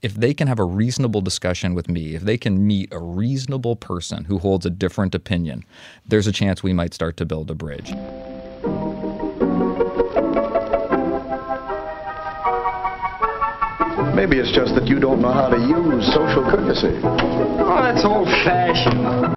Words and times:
if 0.00 0.14
they 0.14 0.32
can 0.32 0.46
have 0.46 0.60
a 0.60 0.64
reasonable 0.64 1.20
discussion 1.20 1.74
with 1.74 1.88
me, 1.88 2.14
if 2.14 2.22
they 2.22 2.38
can 2.38 2.64
meet 2.64 2.92
a 2.92 3.00
reasonable 3.00 3.74
person 3.74 4.24
who 4.26 4.38
holds 4.38 4.64
a 4.64 4.70
different 4.70 5.14
opinion, 5.14 5.64
there's 6.06 6.28
a 6.28 6.32
chance 6.32 6.62
we 6.62 6.72
might 6.72 6.94
start 6.94 7.16
to 7.16 7.24
build 7.24 7.50
a 7.50 7.54
bridge. 7.54 7.90
Maybe 14.14 14.38
it's 14.38 14.52
just 14.52 14.74
that 14.74 14.86
you 14.86 15.00
don't 15.00 15.20
know 15.20 15.32
how 15.32 15.48
to 15.48 15.58
use 15.58 16.06
social 16.12 16.44
courtesy. 16.48 17.00
Oh, 17.04 17.80
that's 17.82 18.04
old 18.04 18.28
fashioned. 18.28 19.34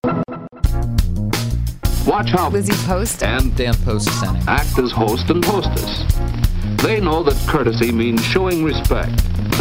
Watch 2.06 2.30
how 2.32 2.50
Lizzie 2.50 2.74
Post. 2.86 3.24
and 3.24 3.56
Dan 3.56 3.76
Post 3.84 4.10
act 4.48 4.78
as 4.78 4.92
host 4.92 5.30
and 5.30 5.44
hostess. 5.46 6.04
They 6.84 7.00
know 7.00 7.22
that 7.24 7.38
courtesy 7.48 7.92
means 7.92 8.24
showing 8.26 8.64
respect, 8.64 9.12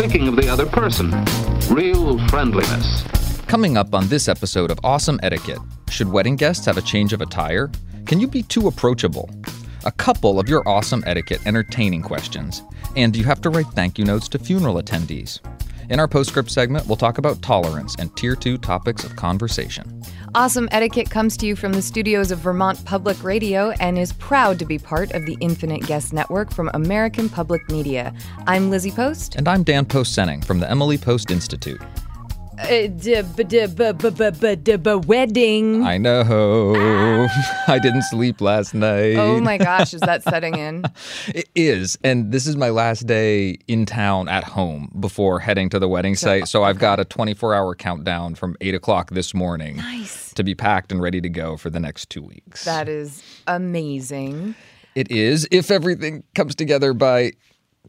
thinking 0.00 0.28
of 0.28 0.34
the 0.34 0.48
other 0.48 0.64
person, 0.64 1.10
real 1.68 2.18
friendliness. 2.28 3.02
Coming 3.46 3.76
up 3.76 3.94
on 3.94 4.08
this 4.08 4.28
episode 4.28 4.70
of 4.70 4.80
Awesome 4.82 5.20
Etiquette 5.22 5.58
Should 5.90 6.08
wedding 6.08 6.36
guests 6.36 6.64
have 6.64 6.78
a 6.78 6.80
change 6.80 7.12
of 7.12 7.20
attire? 7.20 7.70
Can 8.06 8.18
you 8.18 8.26
be 8.26 8.42
too 8.42 8.66
approachable? 8.66 9.28
A 9.84 9.92
couple 9.92 10.40
of 10.40 10.48
your 10.48 10.66
awesome 10.66 11.04
etiquette 11.06 11.46
entertaining 11.46 12.00
questions. 12.00 12.62
And 12.96 13.12
do 13.12 13.18
you 13.18 13.26
have 13.26 13.42
to 13.42 13.50
write 13.50 13.66
thank 13.74 13.98
you 13.98 14.06
notes 14.06 14.26
to 14.30 14.38
funeral 14.38 14.76
attendees? 14.76 15.38
In 15.90 16.00
our 16.00 16.08
postscript 16.08 16.50
segment, 16.50 16.86
we'll 16.86 16.96
talk 16.96 17.18
about 17.18 17.42
tolerance 17.42 17.94
and 17.98 18.16
tier 18.16 18.34
two 18.34 18.56
topics 18.56 19.04
of 19.04 19.16
conversation. 19.16 20.02
Awesome 20.32 20.68
Etiquette 20.70 21.10
comes 21.10 21.36
to 21.38 21.46
you 21.46 21.56
from 21.56 21.72
the 21.72 21.82
studios 21.82 22.30
of 22.30 22.38
Vermont 22.38 22.84
Public 22.84 23.24
Radio 23.24 23.70
and 23.80 23.98
is 23.98 24.12
proud 24.12 24.60
to 24.60 24.64
be 24.64 24.78
part 24.78 25.10
of 25.10 25.26
the 25.26 25.36
Infinite 25.40 25.84
Guest 25.86 26.12
Network 26.12 26.52
from 26.52 26.70
American 26.72 27.28
Public 27.28 27.68
Media. 27.68 28.14
I'm 28.46 28.70
Lizzie 28.70 28.92
Post. 28.92 29.34
And 29.34 29.48
I'm 29.48 29.64
Dan 29.64 29.84
Post 29.84 30.16
Senning 30.16 30.44
from 30.44 30.60
the 30.60 30.70
Emily 30.70 30.98
Post 30.98 31.32
Institute. 31.32 31.80
Wedding. 34.98 35.82
I 35.84 35.98
know. 35.98 37.26
I 37.68 37.78
didn't 37.80 38.02
sleep 38.02 38.40
last 38.40 38.74
night. 38.74 39.16
Oh 39.16 39.40
my 39.40 39.58
gosh, 39.70 39.94
is 39.94 40.00
that 40.02 40.22
setting 40.22 40.56
in? 40.56 40.84
It 41.28 41.48
is. 41.54 41.98
And 42.04 42.32
this 42.32 42.46
is 42.46 42.56
my 42.56 42.70
last 42.70 43.06
day 43.06 43.58
in 43.66 43.86
town 43.86 44.28
at 44.28 44.44
home 44.44 44.92
before 45.00 45.40
heading 45.40 45.68
to 45.70 45.78
the 45.78 45.88
wedding 45.88 46.16
site. 46.16 46.48
So 46.48 46.62
I've 46.64 46.78
got 46.78 47.00
a 47.00 47.04
24 47.04 47.54
hour 47.54 47.74
countdown 47.74 48.34
from 48.34 48.56
8 48.60 48.74
o'clock 48.74 49.10
this 49.10 49.34
morning 49.34 49.76
Nice. 49.76 50.32
to 50.34 50.42
be 50.44 50.54
packed 50.54 50.92
and 50.92 51.00
ready 51.00 51.20
to 51.20 51.28
go 51.28 51.56
for 51.56 51.70
the 51.70 51.80
next 51.80 52.10
two 52.10 52.22
weeks. 52.22 52.64
That 52.64 52.88
is 52.88 53.22
amazing. 53.46 54.54
it 54.94 55.10
is, 55.10 55.48
if 55.50 55.70
everything 55.70 56.24
comes 56.34 56.54
together 56.54 56.92
by 56.92 57.32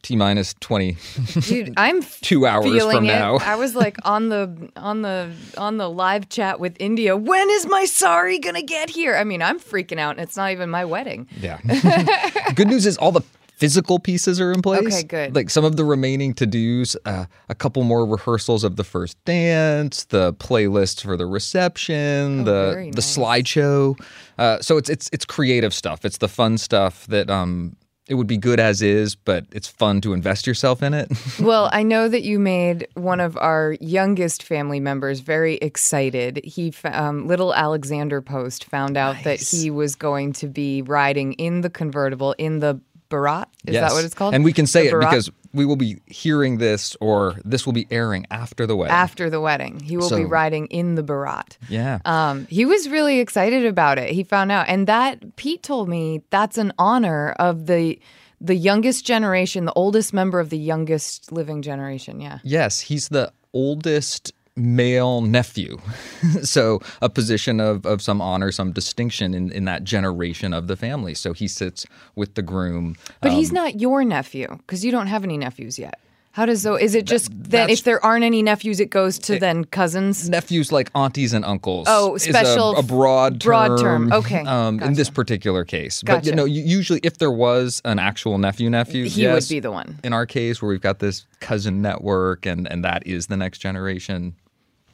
T 0.02 0.16
minus 0.16 0.54
20. 0.60 0.98
Dude, 1.42 1.74
I'm 1.78 2.02
Two 2.22 2.46
hours 2.46 2.66
feeling 2.66 2.98
from 2.98 3.06
it. 3.06 3.08
now. 3.10 3.38
I 3.38 3.56
was 3.56 3.76
like 3.76 3.98
on 4.04 4.30
the 4.30 4.70
on 4.76 5.02
the 5.04 5.32
on 5.58 5.78
the 5.78 5.90
live 5.90 6.30
chat 6.30 6.60
with 6.60 6.76
India. 6.80 7.16
When 7.16 7.50
is 7.52 7.66
my 7.68 7.86
sari 7.86 8.40
gonna 8.40 8.62
get 8.64 8.90
here? 8.90 9.16
I 9.16 9.24
mean, 9.24 9.42
I'm 9.42 9.60
freaking 9.60 10.00
out, 10.00 10.12
and 10.12 10.22
it's 10.22 10.36
not 10.38 10.52
even 10.52 10.70
my 10.70 10.86
wedding. 10.86 11.28
Yeah. 11.40 11.60
good 12.56 12.68
news 12.68 12.86
is 12.86 12.98
all 12.98 13.12
the 13.12 13.22
physical 13.58 14.00
pieces 14.00 14.42
are 14.42 14.52
in 14.52 14.62
place. 14.64 14.88
Okay, 14.88 15.04
good. 15.04 15.36
Like 15.36 15.52
some 15.52 15.64
of 15.64 15.76
the 15.76 15.86
remaining 15.86 16.34
to 16.34 16.48
dos, 16.48 16.98
uh, 17.06 17.26
a 17.48 17.54
couple 17.54 17.84
more 17.84 18.04
rehearsals 18.08 18.64
of 18.64 18.76
the 18.76 18.84
first 18.84 19.24
dance, 19.24 20.06
the 20.06 20.34
playlist 20.34 21.04
for 21.04 21.16
the 21.16 21.28
reception, 21.28 22.42
Oh, 22.42 22.44
the 22.44 22.76
the 22.76 22.86
nice. 22.96 23.18
slideshow. 23.18 24.00
Uh, 24.40 24.60
so 24.62 24.78
it's 24.78 24.90
it's 24.90 25.10
it's 25.14 25.26
creative 25.26 25.74
stuff. 25.76 26.06
It's 26.06 26.18
the 26.18 26.28
fun 26.28 26.58
stuff 26.58 27.06
that 27.08 27.30
um 27.30 27.76
it 28.12 28.16
would 28.16 28.28
be 28.28 28.36
good 28.36 28.60
as 28.60 28.82
is, 28.82 29.16
but 29.16 29.46
it's 29.54 29.70
fun 29.70 30.02
to 30.02 30.12
invest 30.12 30.46
yourself 30.46 30.84
in 30.84 30.94
it. 30.94 31.10
Well, 31.40 31.70
I 31.72 31.82
know 31.84 32.10
that 32.10 32.24
you 32.24 32.40
made 32.40 32.88
one 32.96 33.22
of 33.22 33.38
our 33.38 33.78
youngest 33.80 34.44
family 34.44 34.80
members 34.82 35.22
very 35.22 35.56
excited. 35.56 36.42
He, 36.44 36.74
um, 36.84 37.26
little 37.26 37.54
Alexander 37.54 38.22
Post, 38.22 38.66
found 38.66 38.98
out 38.98 39.16
that 39.24 39.40
he 39.40 39.72
was 39.72 39.96
going 39.96 40.34
to 40.34 40.48
be 40.48 40.82
riding 40.82 41.34
in 41.34 41.62
the 41.62 41.70
convertible 41.70 42.34
in 42.38 42.60
the 42.60 42.80
Barat. 43.10 43.46
Is 43.66 43.76
that 43.76 43.94
what 43.94 44.04
it's 44.04 44.14
called? 44.14 44.34
And 44.34 44.44
we 44.44 44.52
can 44.52 44.68
say 44.68 44.84
The 44.84 44.88
it 44.90 44.92
Barat? 44.92 45.10
because 45.10 45.32
we 45.54 45.66
will 45.66 45.76
be 45.76 46.02
hearing 46.06 46.58
this, 46.58 46.96
or 47.02 47.36
this 47.44 47.66
will 47.66 47.74
be 47.74 47.88
airing 47.92 48.26
after 48.32 48.66
the 48.66 48.76
wedding. 48.76 48.94
after 48.94 49.30
the 49.30 49.42
wedding, 49.42 49.80
he 49.80 49.98
will 49.98 50.10
be 50.10 50.26
riding 50.26 50.68
in 50.68 50.96
the 50.96 51.04
Barat. 51.04 51.58
yeah. 51.70 52.00
Um, 52.06 52.48
he 52.48 52.66
was 52.66 52.90
really 52.90 53.20
excited 53.20 53.66
about 53.66 53.98
it. 53.98 54.12
He 54.12 54.24
found 54.24 54.52
out, 54.52 54.68
and 54.68 54.88
that 54.88 55.36
Pete 55.36 55.64
told 55.64 55.90
me 55.90 56.22
that's 56.30 56.58
an 56.58 56.74
honor 56.78 57.32
of 57.40 57.66
the 57.68 58.00
the 58.44 58.56
youngest 58.56 59.06
generation, 59.06 59.66
the 59.66 59.74
oldest 59.74 60.14
member 60.14 60.40
of 60.40 60.50
the 60.50 60.58
youngest 60.58 61.32
living 61.32 61.62
generation. 61.62 62.20
Yeah. 62.20 62.40
Yes, 62.44 62.80
he's 62.80 63.10
the 63.10 63.32
oldest 63.54 64.34
male 64.62 65.22
nephew. 65.22 65.78
so 66.44 66.80
a 67.02 67.10
position 67.10 67.60
of, 67.60 67.86
of 67.86 68.02
some 68.02 68.22
honor, 68.22 68.52
some 68.52 68.72
distinction 68.72 69.34
in, 69.34 69.52
in 69.52 69.66
that 69.66 69.84
generation 69.84 70.54
of 70.54 70.68
the 70.68 70.76
family. 70.76 71.14
So 71.14 71.34
he 71.34 71.48
sits 71.48 71.86
with 72.16 72.36
the 72.36 72.42
groom. 72.42 72.96
But 73.22 73.32
Um, 73.32 73.38
he's 73.38 73.52
not 73.52 73.80
your 73.80 74.04
nephew 74.04 74.48
because 74.58 74.86
you 74.86 74.92
don't 74.92 75.08
have 75.08 75.24
any 75.24 75.38
nephews 75.38 75.78
yet. 75.80 76.00
How 76.34 76.46
does 76.46 76.62
so? 76.62 76.76
Is 76.76 76.96
it 76.96 77.04
just 77.04 77.30
that 77.52 77.70
if 77.70 77.84
there 77.84 78.02
aren't 78.06 78.24
any 78.24 78.42
nephews, 78.42 78.80
it 78.80 78.90
goes 78.90 79.20
to 79.20 79.38
then 79.38 79.66
cousins? 79.66 80.30
nephews 80.30 80.72
like 80.72 80.90
aunties 80.96 81.34
and 81.34 81.44
uncles. 81.44 81.88
Oh, 81.90 82.16
is 82.16 82.24
special- 82.24 82.78
a, 82.78 82.80
a 82.80 82.84
broad 82.84 83.42
term. 83.42 83.50
broad 83.50 83.78
term. 83.82 84.14
Okay, 84.14 84.40
Um, 84.46 84.80
in 84.80 84.94
this 84.94 85.10
particular 85.10 85.66
case, 85.66 86.02
but 86.04 86.26
you 86.26 86.34
know, 86.34 86.46
usually 86.46 87.02
if 87.04 87.18
there 87.18 87.34
was 87.34 87.82
an 87.84 88.00
actual 88.00 88.38
nephew 88.38 88.70
nephew, 88.70 89.10
He 89.10 89.24
yes. 89.24 89.34
would 89.50 89.54
be 89.54 89.60
the 89.60 89.72
one. 89.72 90.00
In 90.06 90.14
our 90.14 90.26
case, 90.26 90.62
where 90.62 90.70
we've 90.70 90.80
got 90.80 91.00
this 91.00 91.26
cousin 91.42 91.82
network, 91.82 92.46
and 92.46 92.66
and 92.72 92.82
that 92.86 93.06
is 93.06 93.28
the 93.28 93.36
next 93.36 93.58
generation. 93.58 94.34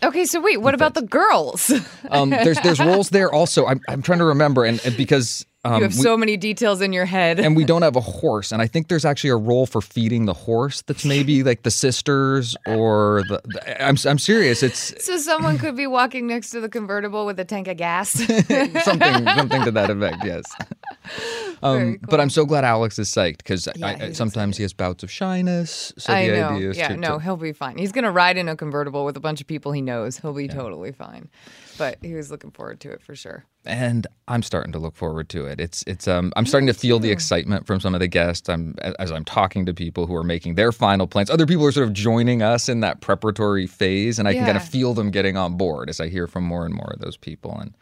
Okay, 0.04 0.26
so 0.26 0.40
wait, 0.40 0.62
what 0.62 0.74
about 0.74 0.94
the 0.94 1.02
girls? 1.02 1.72
Um, 2.10 2.30
there's 2.30 2.58
there's 2.62 2.80
roles 2.80 3.10
there 3.10 3.30
also. 3.34 3.66
I'm 3.66 3.82
I'm 3.90 4.02
trying 4.02 4.20
to 4.20 4.26
remember, 4.26 4.64
and, 4.64 4.80
and 4.86 4.96
because 4.96 5.46
um, 5.66 5.76
you 5.76 5.82
have 5.84 5.98
we- 5.98 6.02
so 6.02 6.16
many 6.16 6.38
details 6.38 6.80
in 6.82 6.94
your 6.94 7.04
head. 7.04 7.38
and 7.38 7.54
we 7.54 7.66
don't 7.72 7.82
have 7.82 7.98
a 7.98 8.02
horse. 8.02 8.54
And 8.54 8.62
I 8.62 8.68
think 8.68 8.88
there's 8.88 9.04
actually 9.04 9.32
a 9.32 9.36
role 9.36 9.66
for 9.66 9.82
feeding 9.82 10.26
the 10.26 10.34
horse 10.34 10.84
that's 10.84 11.04
maybe 11.04 11.44
like 11.44 11.64
the 11.64 11.72
sisters 11.72 12.56
or 12.66 13.24
the. 13.28 13.42
the 13.44 13.84
I'm, 13.84 13.98
I'm 14.06 14.20
serious. 14.20 14.64
It's 14.64 15.04
so 15.04 15.18
someone 15.18 15.58
could 15.58 15.76
be 15.76 15.86
walking 15.88 16.28
next 16.28 16.52
to 16.52 16.62
the 16.62 16.70
convertible 16.70 17.26
with 17.26 17.38
a 17.42 17.46
tank 17.46 17.68
of 17.68 17.76
gas. 17.76 18.12
something 18.84 19.26
something 19.36 19.64
to 19.66 19.72
that 19.72 19.90
effect. 19.90 20.24
Yes. 20.24 20.46
Um, 21.74 21.78
Very 21.80 22.00
But 22.10 22.20
I'm 22.22 22.30
so 22.30 22.46
glad 22.46 22.64
Alex 22.64 23.00
is 23.00 23.10
psyched 23.10 23.38
because 23.38 23.68
Yeah, 23.76 24.12
sometimes 24.14 24.58
he 24.58 24.64
has 24.64 24.74
bouts 24.74 25.04
of 25.04 25.12
shyness. 25.12 25.94
So 25.98 26.14
I 26.14 26.28
the 26.28 26.38
know. 26.38 26.50
idea 26.56 26.70
is 26.72 26.78
Yeah, 26.78 26.88
to, 26.90 26.98
no, 26.98 27.14
to- 27.18 27.20
he'll 27.24 27.38
be 27.38 27.54
fine. 27.54 27.78
He's 27.78 27.92
gonna 27.92 28.12
ride 28.12 28.38
in 28.38 28.48
a 28.50 28.56
convertible 28.56 29.06
with 29.06 29.18
a 29.18 29.20
bunch 29.22 29.42
of 29.42 29.48
people 29.48 29.72
he 29.72 29.82
knows. 29.82 30.18
He'll 30.18 30.34
be 30.34 30.48
totally 30.48 30.92
fine. 30.92 31.30
But 31.78 31.98
he 32.02 32.14
was 32.16 32.32
looking 32.32 32.50
forward 32.52 32.80
to 32.82 32.92
it 32.92 33.02
for 33.02 33.16
sure. 33.16 33.46
and 33.66 34.08
I'm 34.30 34.42
starting 34.44 34.72
to 34.72 34.80
look 34.80 34.96
forward 34.96 35.28
to 35.30 35.46
it. 35.46 35.60
It's 35.60 35.84
it's 35.86 36.08
um 36.08 36.32
I'm 36.38 36.46
starting 36.46 36.68
to 36.68 36.74
feel 36.74 37.00
the 37.00 37.12
excitement 37.12 37.68
from 37.68 37.80
some 37.82 37.94
of 37.94 38.00
the 38.00 38.08
guests. 38.08 38.48
I'm 38.50 38.76
as 38.98 39.12
I'm 39.12 39.26
talking 39.26 39.66
to 39.66 39.74
people 39.74 40.08
who 40.08 40.16
are 40.16 40.24
making 40.24 40.56
their 40.56 40.72
final 40.72 41.06
plans. 41.06 41.30
Other 41.30 41.46
people 41.46 41.66
are 41.66 41.72
sort 41.72 41.88
of 41.88 41.94
joining 41.94 42.42
us 42.42 42.70
in 42.70 42.80
that 42.80 43.02
preparatory 43.02 43.68
phase, 43.68 44.20
and 44.20 44.28
I 44.28 44.34
can 44.34 44.46
kind 44.46 44.58
of 44.58 44.64
feel 44.68 44.94
them 44.94 45.12
getting 45.12 45.36
on 45.38 45.58
board 45.58 45.90
as 45.90 46.00
I 46.00 46.08
hear 46.08 46.28
from 46.28 46.46
more 46.46 46.66
and 46.66 46.74
more 46.74 46.92
of 46.94 47.00
those 47.02 47.18
people. 47.18 47.58
And 47.60 47.74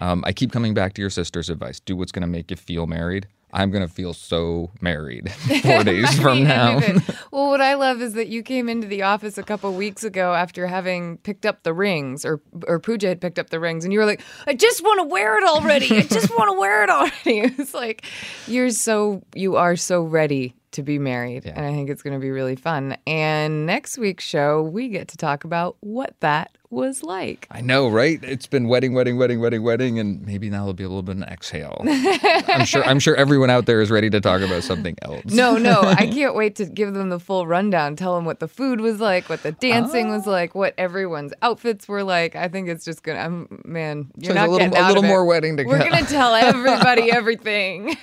um, 0.00 0.22
I 0.26 0.32
keep 0.32 0.52
coming 0.52 0.74
back 0.74 0.94
to 0.94 1.00
your 1.00 1.10
sister's 1.10 1.50
advice: 1.50 1.80
do 1.80 1.96
what's 1.96 2.12
going 2.12 2.22
to 2.22 2.28
make 2.28 2.50
you 2.50 2.56
feel 2.56 2.86
married. 2.86 3.26
I'm 3.52 3.70
going 3.70 3.86
to 3.86 3.92
feel 3.92 4.14
so 4.14 4.70
married 4.80 5.32
four 5.62 5.82
days 5.82 6.18
from 6.20 6.44
now. 6.44 6.80
Well, 7.32 7.48
what 7.48 7.60
I 7.60 7.74
love 7.74 8.02
is 8.02 8.14
that 8.14 8.26
you 8.26 8.42
came 8.42 8.68
into 8.68 8.88
the 8.88 9.02
office 9.02 9.38
a 9.38 9.44
couple 9.44 9.72
weeks 9.72 10.02
ago 10.02 10.34
after 10.34 10.66
having 10.66 11.18
picked 11.18 11.46
up 11.46 11.62
the 11.62 11.72
rings, 11.72 12.24
or 12.24 12.40
or 12.66 12.80
Pooja 12.80 13.06
had 13.06 13.20
picked 13.20 13.38
up 13.38 13.50
the 13.50 13.60
rings, 13.60 13.84
and 13.84 13.92
you 13.92 14.00
were 14.00 14.04
like, 14.04 14.20
"I 14.48 14.54
just 14.54 14.82
want 14.82 15.00
to 15.00 15.06
wear 15.06 15.38
it 15.38 15.44
already. 15.44 15.96
I 15.96 16.02
just 16.02 16.36
want 16.36 16.50
to 16.50 16.58
wear 16.58 16.82
it 16.82 16.90
already." 16.90 17.40
It's 17.60 17.72
like 17.72 18.04
you're 18.48 18.70
so 18.70 19.22
you 19.34 19.56
are 19.56 19.76
so 19.76 20.02
ready 20.02 20.54
to 20.72 20.82
be 20.82 20.98
married, 20.98 21.46
and 21.46 21.64
I 21.64 21.72
think 21.72 21.90
it's 21.90 22.02
going 22.02 22.14
to 22.14 22.20
be 22.20 22.30
really 22.30 22.56
fun. 22.56 22.96
And 23.06 23.66
next 23.66 23.98
week's 23.98 24.24
show, 24.24 24.62
we 24.62 24.88
get 24.88 25.08
to 25.08 25.16
talk 25.16 25.44
about 25.44 25.76
what 25.80 26.14
that 26.20 26.56
was 26.70 27.02
like. 27.02 27.48
I 27.50 27.60
know, 27.60 27.88
right? 27.88 28.20
It's 28.22 28.46
been 28.46 28.68
wedding, 28.68 28.94
wedding, 28.94 29.18
wedding, 29.18 29.40
wedding, 29.40 29.62
wedding, 29.64 29.98
and 29.98 30.24
maybe 30.24 30.48
now 30.48 30.58
there'll 30.58 30.72
be 30.72 30.84
a 30.84 30.88
little 30.88 31.02
bit 31.02 31.16
of 31.16 31.22
an 31.22 31.28
exhale. 31.28 31.82
I'm 31.84 32.64
sure. 32.64 32.84
I'm 32.84 33.00
sure 33.00 33.16
everyone 33.16 33.50
out 33.50 33.66
there 33.66 33.80
is 33.80 33.90
ready 33.90 34.08
to 34.10 34.20
talk 34.20 34.40
about 34.40 34.62
something 34.62 34.96
else. 35.02 35.24
No, 35.26 35.56
no, 35.56 35.80
I 35.84 36.06
can't 36.06 36.36
wait 36.36 36.54
to 36.56 36.66
give 36.66 36.94
them 36.94 37.08
the 37.08 37.18
full 37.18 37.46
rundown. 37.46 37.96
Tell 37.96 38.14
them 38.14 38.24
what 38.24 38.38
the 38.38 38.46
food 38.46 38.80
was 38.80 39.00
like, 39.00 39.28
what 39.28 39.42
the 39.42 39.52
dancing 39.52 40.10
was 40.10 40.28
oh. 40.28 40.30
like, 40.30 40.54
what 40.54 40.74
everyone's 40.78 41.32
outfits 41.42 41.88
were 41.88 42.04
like. 42.04 42.36
I 42.36 42.46
think 42.46 42.68
it's 42.68 42.84
just 42.84 43.02
gonna. 43.02 43.18
I'm 43.18 43.62
man, 43.64 44.10
you're 44.16 44.30
So 44.30 44.34
not 44.34 44.48
a 44.48 44.52
little- 44.52 44.68
getting 44.68 44.84
a 44.84 44.86
little 44.86 45.02
of 45.02 45.04
it. 45.04 45.08
more 45.08 45.24
wedding 45.24 45.56
to 45.56 45.64
We're 45.64 45.78
go. 45.78 45.90
gonna 45.90 46.06
tell 46.06 46.34
everybody 46.36 47.10
everything. 47.10 47.96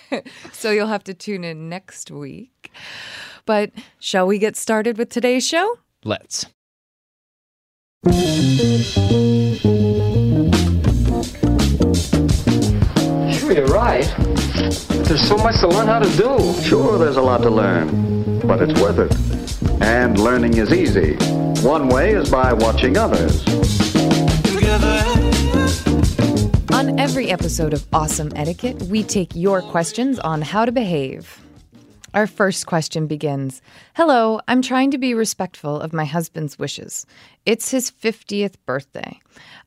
so 0.51 0.71
you'll 0.71 0.87
have 0.87 1.05
to 1.05 1.13
tune 1.13 1.45
in 1.45 1.69
next 1.69 2.11
week. 2.11 2.51
But 3.45 3.71
shall 3.99 4.27
we 4.27 4.39
get 4.39 4.55
started 4.55 4.97
with 4.97 5.09
today's 5.09 5.47
show? 5.47 5.79
Let's. 6.03 6.45
Sure, 13.37 13.51
you're 13.51 13.67
right. 13.67 14.05
There's 15.07 15.25
so 15.25 15.37
much 15.37 15.59
to 15.59 15.67
learn 15.67 15.87
how 15.87 15.99
to 15.99 16.17
do. 16.17 16.61
Sure, 16.61 16.97
there's 16.97 17.17
a 17.17 17.21
lot 17.21 17.41
to 17.43 17.49
learn, 17.49 18.39
but 18.41 18.61
it's 18.61 18.79
worth 18.81 18.99
it. 18.99 19.81
And 19.81 20.19
learning 20.19 20.57
is 20.57 20.73
easy. 20.73 21.15
One 21.65 21.87
way 21.87 22.13
is 22.13 22.29
by 22.29 22.53
watching 22.53 22.97
others. 22.97 23.45
On 26.73 26.99
every 26.99 27.31
episode 27.31 27.73
of 27.73 27.87
Awesome 27.93 28.31
Etiquette, 28.35 28.81
we 28.83 29.03
take 29.03 29.35
your 29.35 29.61
questions 29.61 30.19
on 30.19 30.41
how 30.41 30.65
to 30.65 30.71
behave. 30.71 31.46
Our 32.17 32.25
first 32.25 32.65
question 32.65 33.05
begins 33.05 33.61
Hello, 33.95 34.41
I'm 34.47 34.63
trying 34.63 34.89
to 34.89 34.97
be 34.97 35.13
respectful 35.13 35.79
of 35.79 35.93
my 35.93 36.05
husband's 36.05 36.57
wishes. 36.57 37.05
It's 37.47 37.71
his 37.71 37.89
50th 37.89 38.55
birthday. 38.65 39.21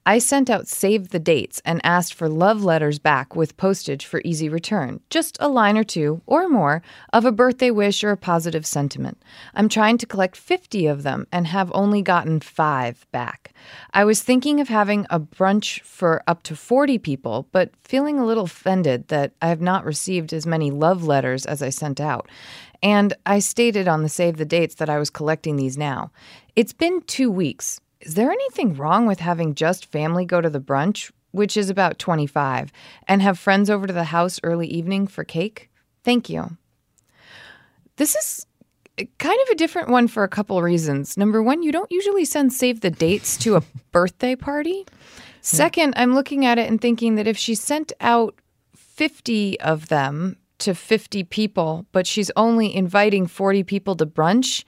I 0.04 0.18
sent 0.18 0.50
out 0.50 0.68
save 0.68 1.08
the 1.08 1.18
dates 1.18 1.62
and 1.64 1.80
asked 1.82 2.12
for 2.12 2.28
love 2.28 2.62
letters 2.62 2.98
back 2.98 3.34
with 3.34 3.56
postage 3.56 4.04
for 4.04 4.20
easy 4.22 4.50
return, 4.50 5.00
just 5.08 5.38
a 5.40 5.48
line 5.48 5.78
or 5.78 5.84
two 5.84 6.20
or 6.26 6.46
more 6.46 6.82
of 7.14 7.24
a 7.24 7.32
birthday 7.32 7.70
wish 7.70 8.04
or 8.04 8.10
a 8.10 8.18
positive 8.18 8.66
sentiment. 8.66 9.22
I'm 9.54 9.70
trying 9.70 9.96
to 9.96 10.06
collect 10.06 10.36
50 10.36 10.88
of 10.88 11.04
them 11.04 11.26
and 11.32 11.46
have 11.46 11.72
only 11.74 12.02
gotten 12.02 12.40
five 12.40 13.06
back. 13.12 13.54
I 13.94 14.04
was 14.04 14.22
thinking 14.22 14.60
of 14.60 14.68
having 14.68 15.06
a 15.08 15.18
brunch 15.18 15.80
for 15.80 16.22
up 16.26 16.42
to 16.44 16.56
40 16.56 16.98
people, 16.98 17.48
but 17.50 17.70
feeling 17.82 18.18
a 18.18 18.26
little 18.26 18.44
offended 18.44 19.08
that 19.08 19.32
I 19.40 19.48
have 19.48 19.62
not 19.62 19.86
received 19.86 20.34
as 20.34 20.46
many 20.46 20.70
love 20.70 21.04
letters 21.04 21.46
as 21.46 21.62
I 21.62 21.70
sent 21.70 21.98
out. 21.98 22.28
And 22.82 23.12
I 23.26 23.40
stated 23.40 23.88
on 23.88 24.02
the 24.02 24.08
save 24.08 24.38
the 24.38 24.44
dates 24.44 24.76
that 24.76 24.88
I 24.88 24.98
was 24.98 25.10
collecting 25.10 25.56
these 25.56 25.76
now. 25.76 26.10
It's 26.56 26.72
been 26.72 27.02
two 27.02 27.30
weeks. 27.30 27.80
Is 28.00 28.14
there 28.14 28.30
anything 28.30 28.74
wrong 28.74 29.06
with 29.06 29.20
having 29.20 29.54
just 29.54 29.86
family 29.86 30.24
go 30.24 30.40
to 30.40 30.50
the 30.50 30.60
brunch, 30.60 31.10
which 31.32 31.56
is 31.56 31.70
about 31.70 31.98
25, 31.98 32.72
and 33.06 33.22
have 33.22 33.38
friends 33.38 33.70
over 33.70 33.86
to 33.86 33.92
the 33.92 34.04
house 34.04 34.40
early 34.42 34.66
evening 34.66 35.06
for 35.06 35.22
cake? 35.22 35.70
Thank 36.02 36.28
you. 36.28 36.56
This 37.96 38.16
is 38.16 38.46
kind 39.18 39.38
of 39.42 39.48
a 39.50 39.54
different 39.54 39.88
one 39.88 40.08
for 40.08 40.24
a 40.24 40.28
couple 40.28 40.60
reasons. 40.62 41.16
Number 41.16 41.42
one, 41.42 41.62
you 41.62 41.72
don't 41.72 41.90
usually 41.92 42.24
send 42.24 42.52
save 42.52 42.80
the 42.80 42.90
dates 42.90 43.36
to 43.38 43.56
a 43.56 43.62
birthday 43.92 44.34
party. 44.34 44.86
Second, 45.42 45.94
I'm 45.96 46.14
looking 46.14 46.44
at 46.44 46.58
it 46.58 46.68
and 46.68 46.80
thinking 46.80 47.14
that 47.14 47.26
if 47.26 47.36
she 47.36 47.54
sent 47.54 47.92
out 48.00 48.34
50 48.74 49.58
of 49.60 49.88
them 49.88 50.36
to 50.58 50.74
50 50.74 51.24
people, 51.24 51.86
but 51.92 52.06
she's 52.06 52.30
only 52.36 52.74
inviting 52.74 53.26
40 53.26 53.62
people 53.64 53.96
to 53.96 54.04
brunch, 54.04 54.64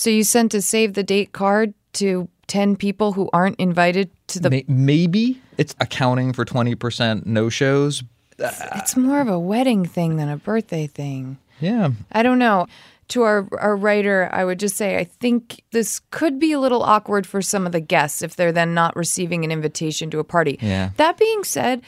so 0.00 0.08
you 0.08 0.24
sent 0.24 0.54
a 0.54 0.62
save 0.62 0.94
the 0.94 1.02
date 1.02 1.32
card 1.32 1.74
to 1.92 2.26
10 2.46 2.76
people 2.76 3.12
who 3.12 3.28
aren't 3.34 3.60
invited 3.60 4.10
to 4.28 4.40
the 4.40 4.64
maybe 4.66 5.38
it's 5.58 5.74
accounting 5.78 6.32
for 6.32 6.46
20% 6.46 7.26
no 7.26 7.50
shows. 7.50 8.02
It's 8.38 8.96
more 8.96 9.20
of 9.20 9.28
a 9.28 9.38
wedding 9.38 9.84
thing 9.84 10.16
than 10.16 10.30
a 10.30 10.38
birthday 10.38 10.86
thing. 10.86 11.36
Yeah. 11.60 11.90
I 12.10 12.22
don't 12.22 12.38
know. 12.38 12.66
To 13.08 13.24
our, 13.24 13.46
our 13.58 13.76
writer, 13.76 14.30
I 14.32 14.46
would 14.46 14.58
just 14.58 14.76
say 14.76 14.96
I 14.96 15.04
think 15.04 15.62
this 15.72 16.00
could 16.10 16.38
be 16.38 16.52
a 16.52 16.60
little 16.60 16.82
awkward 16.82 17.26
for 17.26 17.42
some 17.42 17.66
of 17.66 17.72
the 17.72 17.80
guests 17.80 18.22
if 18.22 18.36
they're 18.36 18.52
then 18.52 18.72
not 18.72 18.96
receiving 18.96 19.44
an 19.44 19.52
invitation 19.52 20.08
to 20.12 20.18
a 20.18 20.24
party. 20.24 20.58
Yeah. 20.62 20.90
That 20.96 21.18
being 21.18 21.44
said, 21.44 21.82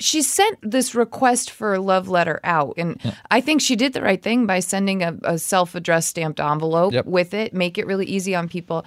she 0.00 0.22
sent 0.22 0.58
this 0.62 0.94
request 0.94 1.50
for 1.50 1.74
a 1.74 1.80
love 1.80 2.08
letter 2.08 2.40
out. 2.42 2.74
And 2.76 3.00
I 3.30 3.40
think 3.40 3.60
she 3.60 3.76
did 3.76 3.92
the 3.92 4.02
right 4.02 4.20
thing 4.22 4.46
by 4.46 4.60
sending 4.60 5.02
a, 5.02 5.16
a 5.22 5.38
self 5.38 5.74
addressed 5.74 6.08
stamped 6.08 6.40
envelope 6.40 6.92
Yep. 6.92 7.06
with 7.06 7.34
it, 7.34 7.52
make 7.54 7.78
it 7.78 7.86
really 7.86 8.06
easy 8.06 8.34
on 8.34 8.48
people. 8.48 8.84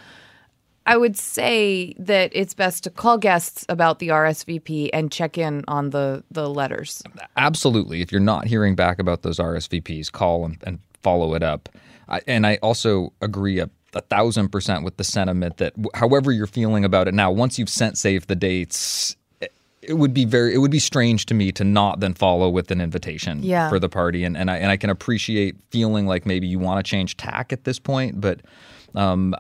I 0.86 0.98
would 0.98 1.16
say 1.16 1.94
that 1.98 2.32
it's 2.34 2.54
best 2.54 2.84
to 2.84 2.90
call 2.90 3.18
guests 3.18 3.66
about 3.70 4.00
the 4.00 4.10
RSVP 4.10 4.90
and 4.92 5.10
check 5.10 5.38
in 5.38 5.64
on 5.70 5.92
the, 5.92 6.24
the 6.30 6.50
letters. 6.50 7.02
Absolutely. 7.38 8.02
If 8.02 8.12
you're 8.12 8.20
not 8.20 8.48
hearing 8.48 8.76
back 8.76 9.00
about 9.00 9.22
those 9.22 9.38
RSVPs, 9.40 10.12
call 10.12 10.44
and, 10.44 10.58
and 10.66 10.80
follow 11.02 11.36
it 11.36 11.44
up. 11.44 11.70
I, 12.10 12.20
and 12.28 12.46
I 12.46 12.58
also 12.62 13.14
agree 13.22 13.60
a, 13.60 13.70
a 13.94 14.02
thousand 14.02 14.50
percent 14.50 14.84
with 14.84 14.98
the 14.98 15.06
sentiment 15.06 15.56
that 15.58 15.74
however 15.94 16.34
you're 16.34 16.48
feeling 16.48 16.84
about 16.84 17.08
it 17.08 17.14
now, 17.14 17.32
once 17.32 17.58
you've 17.58 17.70
sent 17.70 17.98
save 17.98 18.28
the 18.28 18.36
dates, 18.36 19.16
it, 19.88 19.94
would 19.94 20.14
be 20.14 20.26
very 20.26 20.54
it 20.54 20.58
would 20.60 20.72
be 20.72 20.80
strange 20.80 21.26
to 21.28 21.34
me 21.34 21.52
to 21.54 21.64
not 21.64 22.00
then 22.00 22.14
follow 22.14 22.50
with 22.50 22.72
an 22.72 22.82
invitation 22.82 23.44
Yeah. 23.44 23.70
for 23.70 23.80
the 23.80 23.90
party. 23.90 24.24
And 24.24 24.36
and 24.38 24.50
I 24.50 24.58
and 24.58 24.72
I 24.72 24.78
can 24.78 24.90
appreciate 24.90 25.56
feeling 25.70 26.08
like 26.08 26.26
maybe 26.26 26.48
you 26.48 26.60
want 26.60 26.84
to 26.84 26.90
change 26.90 27.18
tack 27.18 27.52
at 27.54 27.64
this 27.64 27.80
point, 27.80 28.20
but 28.22 28.42
um, 28.96 29.36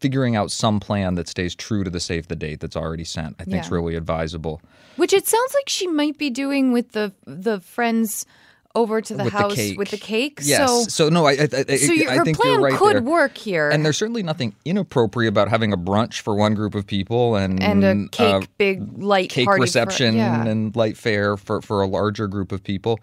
figuring 0.00 0.36
out 0.36 0.50
some 0.50 0.80
plan 0.80 1.14
that 1.14 1.28
stays 1.28 1.54
true 1.54 1.84
to 1.84 1.90
the 1.90 2.00
save 2.00 2.28
the 2.28 2.36
date 2.36 2.60
that's 2.60 2.76
already 2.76 3.04
sent, 3.04 3.36
I 3.38 3.44
think 3.44 3.64
is 3.64 3.70
really 3.70 3.94
advisable. 3.96 4.60
Which 4.96 5.12
it 5.12 5.26
sounds 5.26 5.54
like 5.54 5.68
she 5.68 5.86
might 5.86 6.18
be 6.18 6.30
doing 6.30 6.72
with 6.72 6.92
the 6.92 7.12
the 7.26 7.60
friends 7.60 8.26
over 8.74 9.00
to 9.00 9.14
the 9.14 9.24
With 9.24 9.32
house 9.32 9.54
cake. 9.54 9.78
with 9.78 9.90
the 9.90 9.96
cake. 9.96 10.40
Yes. 10.42 10.92
So, 10.92 11.08
no, 11.08 11.26
I, 11.26 11.32
I, 11.32 11.48
I, 11.68 11.76
so 11.76 11.92
your, 11.92 12.10
I 12.10 12.18
think 12.20 12.38
plan 12.38 12.52
you're 12.52 12.60
right 12.60 12.74
could 12.74 12.96
there. 12.96 13.02
work 13.02 13.36
here. 13.36 13.68
And 13.68 13.84
there's 13.84 13.96
certainly 13.96 14.22
nothing 14.22 14.54
inappropriate 14.64 15.28
about 15.28 15.48
having 15.48 15.72
a 15.72 15.76
brunch 15.76 16.20
for 16.20 16.34
one 16.34 16.54
group 16.54 16.74
of 16.74 16.86
people 16.86 17.34
and 17.36 17.62
and 17.62 17.84
a 17.84 18.08
cake, 18.10 18.44
uh, 18.44 18.46
big 18.58 19.02
light 19.02 19.30
cake 19.30 19.46
party 19.46 19.58
for- 19.58 19.62
reception 19.62 20.16
yeah. 20.16 20.44
and 20.46 20.74
light 20.76 20.96
fare 20.96 21.36
for, 21.36 21.60
for 21.60 21.82
a 21.82 21.86
larger 21.86 22.28
group 22.28 22.52
of 22.52 22.62
people. 22.62 23.00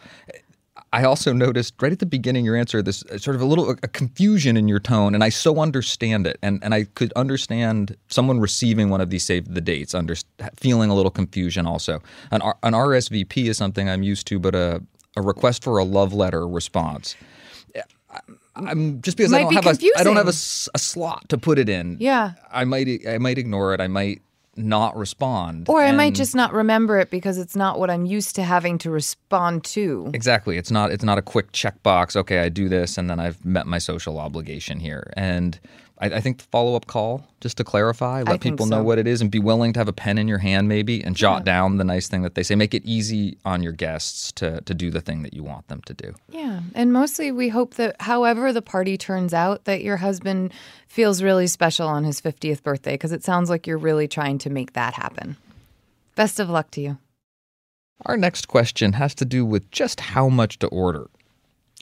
I 0.93 1.03
also 1.03 1.33
noticed 1.33 1.73
right 1.81 1.91
at 1.91 1.99
the 1.99 2.05
beginning 2.05 2.43
of 2.43 2.45
your 2.45 2.55
answer 2.55 2.81
this 2.81 3.03
uh, 3.05 3.17
sort 3.17 3.35
of 3.35 3.41
a 3.41 3.45
little 3.45 3.71
a 3.71 3.75
confusion 3.89 4.55
in 4.55 4.69
your 4.69 4.79
tone, 4.79 5.13
and 5.13 5.23
I 5.23 5.29
so 5.29 5.59
understand 5.59 6.25
it, 6.25 6.37
and 6.41 6.63
and 6.63 6.73
I 6.73 6.85
could 6.85 7.11
understand 7.13 7.97
someone 8.07 8.39
receiving 8.39 8.89
one 8.89 9.01
of 9.01 9.09
these 9.09 9.25
save 9.25 9.53
the 9.53 9.59
dates, 9.59 9.93
under, 9.93 10.15
feeling 10.55 10.89
a 10.89 10.95
little 10.95 11.11
confusion. 11.11 11.67
Also, 11.67 12.01
an 12.31 12.41
an 12.63 12.73
RSVP 12.73 13.47
is 13.47 13.57
something 13.57 13.89
I'm 13.89 14.01
used 14.01 14.27
to, 14.27 14.39
but 14.39 14.55
a 14.55 14.81
a 15.17 15.21
request 15.21 15.63
for 15.63 15.77
a 15.79 15.83
love 15.83 16.13
letter 16.13 16.47
response. 16.47 17.15
I'm 18.55 19.01
just 19.01 19.17
because 19.17 19.33
I 19.33 19.41
don't 19.41 19.49
be 19.49 19.55
have 19.55 19.65
a 19.65 19.69
I 19.97 20.03
don't 20.03 20.15
have 20.15 20.27
a, 20.27 20.31
confusing. 20.31 20.71
a 20.73 20.79
slot 20.79 21.29
to 21.29 21.37
put 21.37 21.59
it 21.59 21.69
in. 21.69 21.97
Yeah. 21.99 22.31
I 22.51 22.63
might 22.63 22.87
I 23.07 23.17
might 23.17 23.37
ignore 23.37 23.73
it. 23.73 23.81
I 23.81 23.87
might 23.87 24.21
not 24.55 24.97
respond. 24.97 25.69
or 25.69 25.83
I 25.83 25.91
might 25.91 26.15
just 26.15 26.33
not 26.33 26.51
remember 26.51 26.97
it 26.97 27.11
because 27.11 27.37
it's 27.37 27.55
not 27.55 27.77
what 27.77 27.91
I'm 27.91 28.07
used 28.07 28.35
to 28.37 28.43
having 28.43 28.79
to 28.79 28.89
respond 28.89 29.63
to. 29.65 30.09
Exactly. 30.13 30.57
It's 30.57 30.71
not 30.71 30.91
it's 30.91 31.03
not 31.03 31.17
a 31.17 31.21
quick 31.21 31.51
checkbox. 31.51 32.15
Okay, 32.15 32.39
I 32.39 32.49
do 32.49 32.67
this 32.67 32.97
and 32.97 33.09
then 33.09 33.19
I've 33.19 33.43
met 33.45 33.67
my 33.67 33.77
social 33.77 34.17
obligation 34.19 34.79
here. 34.79 35.13
And 35.15 35.59
I, 35.99 36.07
I 36.07 36.21
think 36.21 36.37
the 36.37 36.43
follow 36.45 36.75
up 36.75 36.87
call, 36.87 37.27
just 37.41 37.57
to 37.57 37.63
clarify, 37.63 38.21
let 38.23 38.41
people 38.41 38.65
know 38.65 38.83
what 38.83 38.99
it 38.99 39.07
is 39.07 39.21
and 39.21 39.31
be 39.31 39.39
willing 39.39 39.73
to 39.73 39.79
have 39.79 39.87
a 39.87 39.93
pen 39.93 40.17
in 40.17 40.27
your 40.27 40.37
hand 40.37 40.67
maybe 40.67 41.03
and 41.03 41.15
jot 41.15 41.43
down 41.43 41.77
the 41.77 41.83
nice 41.83 42.07
thing 42.07 42.21
that 42.21 42.35
they 42.35 42.43
say. 42.43 42.55
Make 42.55 42.73
it 42.73 42.83
easy 42.85 43.37
on 43.45 43.63
your 43.63 43.73
guests 43.73 44.31
to 44.33 44.61
to 44.61 44.73
do 44.73 44.89
the 44.89 45.01
thing 45.01 45.23
that 45.23 45.33
you 45.33 45.43
want 45.43 45.67
them 45.67 45.81
to 45.85 45.93
do. 45.93 46.13
Yeah. 46.29 46.61
And 46.75 46.93
mostly 46.93 47.31
we 47.31 47.49
hope 47.49 47.75
that 47.75 47.95
however 48.01 48.53
the 48.53 48.61
party 48.61 48.97
turns 48.97 49.33
out, 49.33 49.65
that 49.65 49.81
your 49.81 49.97
husband 49.97 50.53
feels 50.87 51.23
really 51.23 51.47
special 51.47 51.87
on 51.87 52.03
his 52.03 52.21
50th 52.21 52.63
birthday 52.63 52.93
because 52.93 53.11
it 53.11 53.23
sounds 53.23 53.49
like 53.49 53.67
you're 53.67 53.77
really 53.77 54.07
trying 54.07 54.37
to 54.39 54.49
make 54.49 54.73
that 54.73 54.93
happen. 54.93 55.37
Best 56.15 56.39
of 56.39 56.49
luck 56.49 56.71
to 56.71 56.81
you. 56.81 56.97
Our 58.05 58.17
next 58.17 58.47
question 58.47 58.93
has 58.93 59.15
to 59.15 59.25
do 59.25 59.45
with 59.45 59.71
just 59.71 59.99
how 59.99 60.29
much 60.29 60.59
to 60.59 60.67
order. 60.67 61.07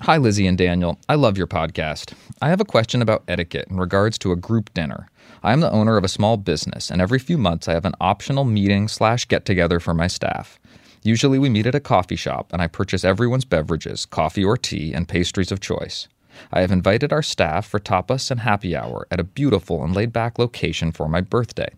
Hi, 0.01 0.17
Lizzie 0.17 0.45
and 0.45 0.57
Daniel. 0.57 0.99
I 1.07 1.15
love 1.15 1.37
your 1.37 1.47
podcast. 1.47 2.13
I 2.41 2.49
have 2.49 2.59
a 2.59 2.65
question 2.65 3.01
about 3.01 3.23
etiquette 3.29 3.69
in 3.69 3.77
regards 3.77 4.17
to 4.19 4.33
a 4.33 4.35
group 4.35 4.73
dinner. 4.73 5.07
I 5.41 5.53
am 5.53 5.61
the 5.61 5.71
owner 5.71 5.95
of 5.95 6.03
a 6.03 6.09
small 6.09 6.35
business, 6.35 6.91
and 6.91 7.01
every 7.01 7.17
few 7.17 7.37
months 7.37 7.69
I 7.69 7.73
have 7.73 7.85
an 7.85 7.95
optional 8.01 8.43
meeting 8.43 8.89
slash 8.89 9.25
get 9.25 9.45
together 9.45 9.79
for 9.79 9.93
my 9.93 10.07
staff. 10.07 10.59
Usually 11.01 11.39
we 11.39 11.47
meet 11.47 11.65
at 11.65 11.75
a 11.75 11.79
coffee 11.79 12.17
shop, 12.17 12.51
and 12.51 12.61
I 12.61 12.67
purchase 12.67 13.05
everyone's 13.05 13.45
beverages, 13.45 14.05
coffee 14.05 14.43
or 14.43 14.57
tea, 14.57 14.93
and 14.93 15.07
pastries 15.07 15.51
of 15.51 15.61
choice. 15.61 16.09
I 16.51 16.59
have 16.59 16.73
invited 16.73 17.13
our 17.13 17.23
staff 17.23 17.65
for 17.65 17.79
tapas 17.79 18.29
and 18.29 18.41
happy 18.41 18.75
hour 18.75 19.07
at 19.09 19.21
a 19.21 19.23
beautiful 19.23 19.81
and 19.81 19.95
laid 19.95 20.11
back 20.11 20.37
location 20.37 20.91
for 20.91 21.07
my 21.07 21.21
birthday. 21.21 21.73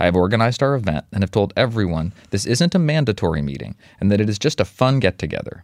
I 0.00 0.06
have 0.06 0.16
organized 0.16 0.64
our 0.64 0.74
event 0.74 1.04
and 1.12 1.22
have 1.22 1.30
told 1.30 1.52
everyone 1.56 2.12
this 2.30 2.44
isn't 2.44 2.74
a 2.74 2.80
mandatory 2.80 3.40
meeting 3.40 3.76
and 4.00 4.10
that 4.10 4.20
it 4.20 4.28
is 4.28 4.40
just 4.40 4.58
a 4.58 4.64
fun 4.64 4.98
get 4.98 5.16
together. 5.16 5.62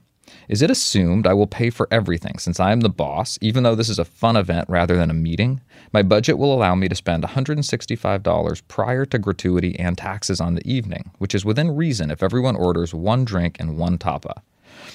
Is 0.49 0.63
it 0.63 0.71
assumed 0.71 1.27
I 1.27 1.35
will 1.35 1.47
pay 1.47 1.69
for 1.69 1.87
everything 1.91 2.39
since 2.39 2.59
I 2.59 2.73
am 2.73 2.81
the 2.81 2.89
boss, 2.89 3.39
even 3.43 3.65
though 3.65 3.75
this 3.75 3.91
is 3.91 3.99
a 3.99 4.05
fun 4.07 4.35
event 4.35 4.65
rather 4.71 4.97
than 4.97 5.11
a 5.11 5.15
meeting? 5.15 5.61
My 5.93 6.03
budget 6.03 6.39
will 6.39 6.55
allow 6.55 6.75
me 6.75 6.89
to 6.89 6.95
spend 6.95 7.23
$165 7.23 8.63
prior 8.67 9.05
to 9.05 9.19
gratuity 9.19 9.79
and 9.79 9.99
taxes 9.99 10.41
on 10.41 10.55
the 10.55 10.67
evening, 10.67 11.11
which 11.19 11.35
is 11.35 11.45
within 11.45 11.77
reason 11.77 12.11
if 12.11 12.23
everyone 12.23 12.57
orders 12.57 12.95
one 12.95 13.27
drink 13.27 13.59
and 13.61 13.77
one 13.77 13.99
tapa. 13.99 14.41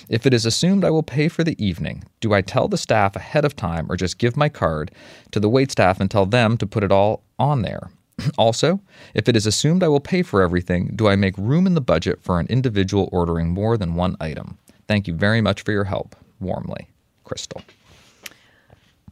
If 0.10 0.26
it 0.26 0.34
is 0.34 0.48
assumed 0.48 0.84
I 0.84 0.90
will 0.90 1.04
pay 1.04 1.28
for 1.28 1.44
the 1.44 1.64
evening, 1.64 2.04
do 2.20 2.34
I 2.34 2.42
tell 2.42 2.68
the 2.68 2.76
staff 2.76 3.16
ahead 3.16 3.46
of 3.46 3.56
time 3.56 3.92
or 3.92 3.96
just 3.96 4.18
give 4.18 4.36
my 4.36 4.50
card 4.50 4.90
to 5.30 5.40
the 5.40 5.52
waitstaff 5.52 6.00
and 6.00 6.10
tell 6.10 6.26
them 6.26 6.58
to 6.58 6.66
put 6.66 6.84
it 6.84 6.92
all 6.92 7.22
on 7.38 7.62
there? 7.62 7.92
also, 8.40 8.80
if 9.14 9.30
it 9.30 9.36
is 9.36 9.46
assumed 9.46 9.84
I 9.84 9.88
will 9.88 10.00
pay 10.00 10.24
for 10.24 10.42
everything, 10.42 10.94
do 10.96 11.08
I 11.08 11.16
make 11.16 11.38
room 11.38 11.68
in 11.68 11.76
the 11.76 11.82
budget 11.82 12.24
for 12.24 12.40
an 12.40 12.48
individual 12.48 13.08
ordering 13.12 13.50
more 13.50 13.78
than 13.78 13.94
one 13.94 14.16
item? 14.20 14.58
Thank 14.88 15.08
you 15.08 15.14
very 15.14 15.42
much 15.42 15.62
for 15.62 15.72
your 15.72 15.84
help. 15.86 16.16
Warmly, 16.40 16.90
Crystal. 17.24 17.62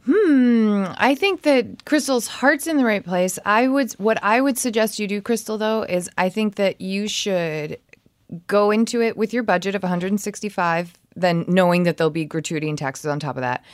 Hmm. 0.04 0.84
I 0.96 1.14
think 1.14 1.42
that 1.42 1.84
Crystal's 1.84 2.26
heart's 2.26 2.66
in 2.66 2.76
the 2.76 2.84
right 2.84 3.04
place. 3.04 3.38
I 3.44 3.68
would 3.68 3.92
what 3.92 4.22
I 4.22 4.40
would 4.40 4.58
suggest 4.58 4.98
you 4.98 5.06
do, 5.06 5.22
Crystal, 5.22 5.58
though, 5.58 5.82
is 5.82 6.10
I 6.18 6.28
think 6.28 6.56
that 6.56 6.80
you 6.80 7.06
should 7.06 7.78
go 8.46 8.70
into 8.70 9.00
it 9.00 9.16
with 9.16 9.32
your 9.32 9.42
budget 9.42 9.74
of 9.74 9.82
165, 9.82 10.94
then 11.14 11.44
knowing 11.46 11.84
that 11.84 11.98
there'll 11.98 12.10
be 12.10 12.24
gratuity 12.24 12.68
and 12.68 12.78
taxes 12.78 13.06
on 13.06 13.20
top 13.20 13.36
of 13.36 13.42
that. 13.42 13.64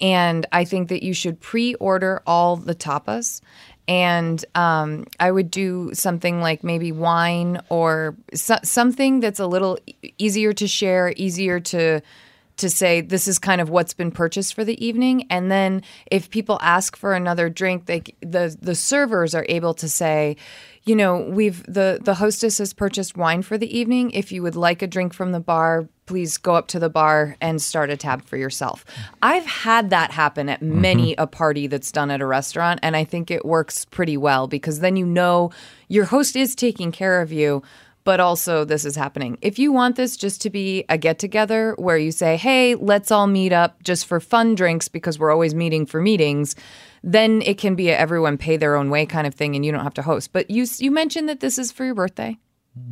And 0.00 0.46
I 0.52 0.64
think 0.64 0.88
that 0.88 1.02
you 1.02 1.12
should 1.12 1.40
pre-order 1.40 2.22
all 2.26 2.56
the 2.56 2.74
tapas. 2.74 3.40
And 3.88 4.44
um, 4.54 5.06
I 5.18 5.30
would 5.30 5.50
do 5.50 5.90
something 5.94 6.40
like 6.40 6.62
maybe 6.62 6.92
wine 6.92 7.60
or 7.70 8.16
so- 8.34 8.58
something 8.62 9.20
that's 9.20 9.40
a 9.40 9.46
little 9.46 9.78
easier 10.18 10.52
to 10.52 10.68
share, 10.68 11.14
easier 11.16 11.58
to 11.60 12.02
to 12.58 12.68
say 12.68 13.00
this 13.00 13.28
is 13.28 13.38
kind 13.38 13.60
of 13.60 13.70
what's 13.70 13.94
been 13.94 14.10
purchased 14.10 14.52
for 14.52 14.64
the 14.64 14.84
evening. 14.84 15.26
And 15.30 15.50
then 15.50 15.82
if 16.10 16.28
people 16.28 16.58
ask 16.60 16.96
for 16.96 17.14
another 17.14 17.48
drink 17.48 17.86
they 17.86 18.02
the 18.20 18.56
the 18.60 18.74
servers 18.74 19.34
are 19.34 19.46
able 19.48 19.74
to 19.74 19.88
say 19.88 20.36
you 20.84 20.94
know 20.94 21.18
we've 21.20 21.62
the 21.64 22.00
the 22.02 22.14
hostess 22.14 22.58
has 22.58 22.72
purchased 22.72 23.16
wine 23.16 23.42
for 23.42 23.56
the 23.56 23.78
evening. 23.78 24.10
If 24.10 24.32
you 24.32 24.42
would 24.42 24.56
like 24.56 24.82
a 24.82 24.86
drink 24.86 25.14
from 25.14 25.32
the 25.32 25.40
bar 25.40 25.88
please 26.08 26.36
go 26.38 26.54
up 26.54 26.66
to 26.66 26.78
the 26.78 26.88
bar 26.88 27.36
and 27.40 27.60
start 27.62 27.90
a 27.90 27.96
tab 27.96 28.24
for 28.24 28.36
yourself 28.36 28.84
i've 29.22 29.46
had 29.46 29.90
that 29.90 30.10
happen 30.10 30.48
at 30.48 30.60
mm-hmm. 30.60 30.80
many 30.80 31.14
a 31.16 31.26
party 31.26 31.66
that's 31.66 31.92
done 31.92 32.10
at 32.10 32.20
a 32.20 32.26
restaurant 32.26 32.80
and 32.82 32.96
i 32.96 33.04
think 33.04 33.30
it 33.30 33.44
works 33.44 33.84
pretty 33.84 34.16
well 34.16 34.48
because 34.48 34.80
then 34.80 34.96
you 34.96 35.06
know 35.06 35.50
your 35.88 36.06
host 36.06 36.34
is 36.34 36.54
taking 36.54 36.90
care 36.90 37.20
of 37.20 37.30
you 37.30 37.62
but 38.08 38.20
also 38.20 38.64
this 38.64 38.86
is 38.86 38.96
happening. 38.96 39.36
If 39.42 39.58
you 39.58 39.70
want 39.70 39.96
this 39.96 40.16
just 40.16 40.40
to 40.40 40.48
be 40.48 40.82
a 40.88 40.96
get 40.96 41.18
together 41.18 41.74
where 41.76 41.98
you 41.98 42.10
say, 42.10 42.38
hey, 42.38 42.74
let's 42.74 43.10
all 43.10 43.26
meet 43.26 43.52
up 43.52 43.82
just 43.82 44.06
for 44.06 44.18
fun 44.18 44.54
drinks 44.54 44.88
because 44.88 45.18
we're 45.18 45.30
always 45.30 45.54
meeting 45.54 45.84
for 45.84 46.00
meetings, 46.00 46.56
then 47.02 47.42
it 47.42 47.58
can 47.58 47.74
be 47.74 47.90
a 47.90 47.98
everyone 47.98 48.38
pay 48.38 48.56
their 48.56 48.76
own 48.76 48.88
way 48.88 49.04
kind 49.04 49.26
of 49.26 49.34
thing 49.34 49.54
and 49.54 49.62
you 49.62 49.72
don't 49.72 49.84
have 49.84 49.92
to 49.92 50.00
host. 50.00 50.32
But 50.32 50.50
you 50.50 50.64
you 50.78 50.90
mentioned 50.90 51.28
that 51.28 51.40
this 51.40 51.58
is 51.58 51.70
for 51.70 51.84
your 51.84 51.94
birthday. 51.94 52.38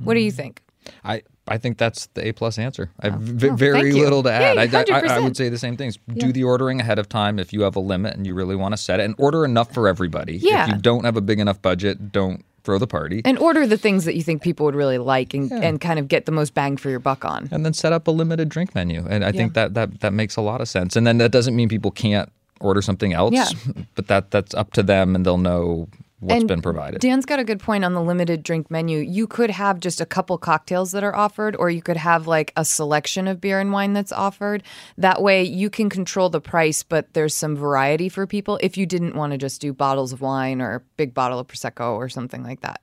What 0.04 0.12
do 0.12 0.20
you 0.20 0.30
mm-hmm. 0.30 0.36
think? 0.36 0.62
I 1.04 1.22
I 1.48 1.58
think 1.58 1.78
that's 1.78 2.06
the 2.14 2.26
A 2.28 2.32
plus 2.32 2.58
answer. 2.58 2.90
I 3.00 3.10
have 3.10 3.20
v- 3.20 3.50
Oh, 3.50 3.54
very 3.54 3.92
little 3.92 4.22
to 4.24 4.32
add. 4.32 4.56
Yeah, 4.72 4.80
I, 4.80 4.94
I, 5.12 5.16
I 5.16 5.18
would 5.20 5.36
say 5.36 5.48
the 5.48 5.58
same 5.58 5.76
things. 5.76 5.96
Do 6.12 6.32
the 6.32 6.42
ordering 6.44 6.80
ahead 6.80 6.98
of 6.98 7.08
time 7.08 7.38
if 7.38 7.52
you 7.52 7.62
have 7.62 7.76
a 7.76 7.80
limit 7.80 8.14
and 8.16 8.26
you 8.26 8.34
really 8.34 8.56
want 8.56 8.72
to 8.72 8.76
set 8.76 8.98
it, 9.00 9.04
and 9.04 9.14
order 9.18 9.44
enough 9.44 9.72
for 9.72 9.86
everybody. 9.86 10.38
Yeah. 10.38 10.64
If 10.64 10.70
you 10.70 10.78
don't 10.82 11.04
have 11.04 11.16
a 11.16 11.20
big 11.20 11.38
enough 11.38 11.62
budget, 11.62 12.10
don't 12.10 12.44
throw 12.64 12.78
the 12.78 12.86
party. 12.88 13.22
And 13.24 13.38
order 13.38 13.64
the 13.64 13.76
things 13.78 14.06
that 14.06 14.16
you 14.16 14.24
think 14.24 14.42
people 14.42 14.66
would 14.66 14.74
really 14.74 14.98
like 14.98 15.34
and, 15.34 15.52
and 15.52 15.80
kind 15.80 16.00
of 16.00 16.08
get 16.08 16.26
the 16.26 16.32
most 16.32 16.52
bang 16.52 16.76
for 16.76 16.90
your 16.90 16.98
buck 16.98 17.24
on. 17.24 17.48
and 17.52 17.64
then 17.64 17.72
set 17.72 17.92
up 17.92 18.08
a 18.08 18.10
limited 18.10 18.48
drink 18.48 18.74
menu. 18.74 19.06
And 19.08 19.24
I 19.24 19.30
think 19.30 19.54
that, 19.54 19.74
that 19.74 20.00
that 20.00 20.12
makes 20.12 20.34
a 20.34 20.40
lot 20.40 20.60
of 20.60 20.68
sense. 20.68 20.96
And 20.96 21.06
then 21.06 21.18
that 21.18 21.30
doesn't 21.30 21.54
mean 21.54 21.68
people 21.68 21.92
can't 21.92 22.28
order 22.60 22.82
something 22.82 23.12
else, 23.12 23.32
Yeah. 23.32 23.46
but 23.94 24.08
that 24.08 24.32
that's 24.32 24.52
up 24.54 24.72
to 24.72 24.82
them 24.82 25.14
and 25.14 25.24
they'll 25.24 25.38
know 25.38 25.86
what's 26.26 26.40
And 26.40 26.48
been 26.48 26.62
provided. 26.62 27.00
Dan's 27.00 27.24
got 27.24 27.38
a 27.38 27.44
good 27.44 27.60
point 27.60 27.84
on 27.84 27.94
the 27.94 28.02
limited 28.02 28.42
drink 28.42 28.70
menu. 28.70 28.98
You 28.98 29.26
could 29.26 29.50
have 29.50 29.80
just 29.80 30.00
a 30.00 30.06
couple 30.06 30.36
cocktails 30.38 30.92
that 30.92 31.04
are 31.04 31.14
offered, 31.14 31.56
or 31.56 31.70
you 31.70 31.82
could 31.82 31.96
have 31.96 32.26
like 32.26 32.52
a 32.56 32.64
selection 32.64 33.28
of 33.28 33.40
beer 33.40 33.60
and 33.60 33.72
wine 33.72 33.92
that's 33.92 34.12
offered. 34.12 34.62
That 34.98 35.22
way 35.22 35.42
you 35.44 35.70
can 35.70 35.88
control 35.88 36.28
the 36.28 36.40
price, 36.40 36.82
but 36.82 37.12
there's 37.14 37.34
some 37.34 37.56
variety 37.56 38.08
for 38.08 38.26
people 38.26 38.58
if 38.62 38.76
you 38.76 38.86
didn't 38.86 39.14
want 39.14 39.32
to 39.32 39.38
just 39.38 39.60
do 39.60 39.72
bottles 39.72 40.12
of 40.12 40.20
wine 40.20 40.60
or 40.60 40.74
a 40.74 40.80
big 40.96 41.14
bottle 41.14 41.38
of 41.38 41.46
Prosecco 41.46 41.94
or 41.94 42.08
something 42.08 42.42
like 42.42 42.60
that. 42.60 42.80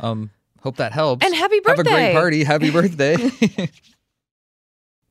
Um, 0.00 0.30
hope 0.62 0.76
that 0.76 0.92
helps. 0.92 1.24
And 1.24 1.34
happy 1.34 1.60
birthday. 1.60 1.90
Have 1.90 1.98
a 1.98 2.02
great 2.02 2.12
party. 2.12 2.44
Happy 2.44 2.70
birthday. 2.70 3.70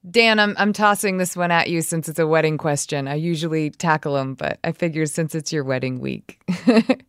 Dan, 0.10 0.40
I'm, 0.40 0.56
I'm 0.58 0.74
tossing 0.74 1.18
this 1.18 1.36
one 1.36 1.52
at 1.52 1.70
you 1.70 1.82
since 1.82 2.08
it's 2.08 2.20
a 2.20 2.28
wedding 2.28 2.58
question. 2.58 3.08
I 3.08 3.16
usually 3.16 3.72
tackle 3.72 4.14
them, 4.14 4.36
but 4.36 4.60
I 4.64 4.72
figured 4.72 5.10
since 5.10 5.36
it's 5.36 5.52
your 5.52 5.64
wedding 5.64 6.00
week. 6.00 6.42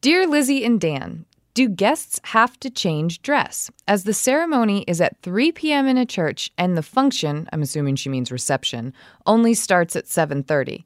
Dear 0.00 0.26
Lizzie 0.26 0.64
and 0.64 0.80
Dan, 0.80 1.24
do 1.54 1.68
guests 1.68 2.20
have 2.22 2.58
to 2.60 2.70
change 2.70 3.20
dress? 3.20 3.68
As 3.88 4.04
the 4.04 4.14
ceremony 4.14 4.84
is 4.86 5.00
at 5.00 5.20
3 5.22 5.50
p.m. 5.50 5.88
in 5.88 5.96
a 5.96 6.06
church 6.06 6.52
and 6.56 6.76
the 6.76 6.82
function, 6.84 7.48
I'm 7.52 7.62
assuming 7.62 7.96
she 7.96 8.08
means 8.08 8.30
reception, 8.30 8.94
only 9.26 9.54
starts 9.54 9.96
at 9.96 10.06
7:30. 10.06 10.84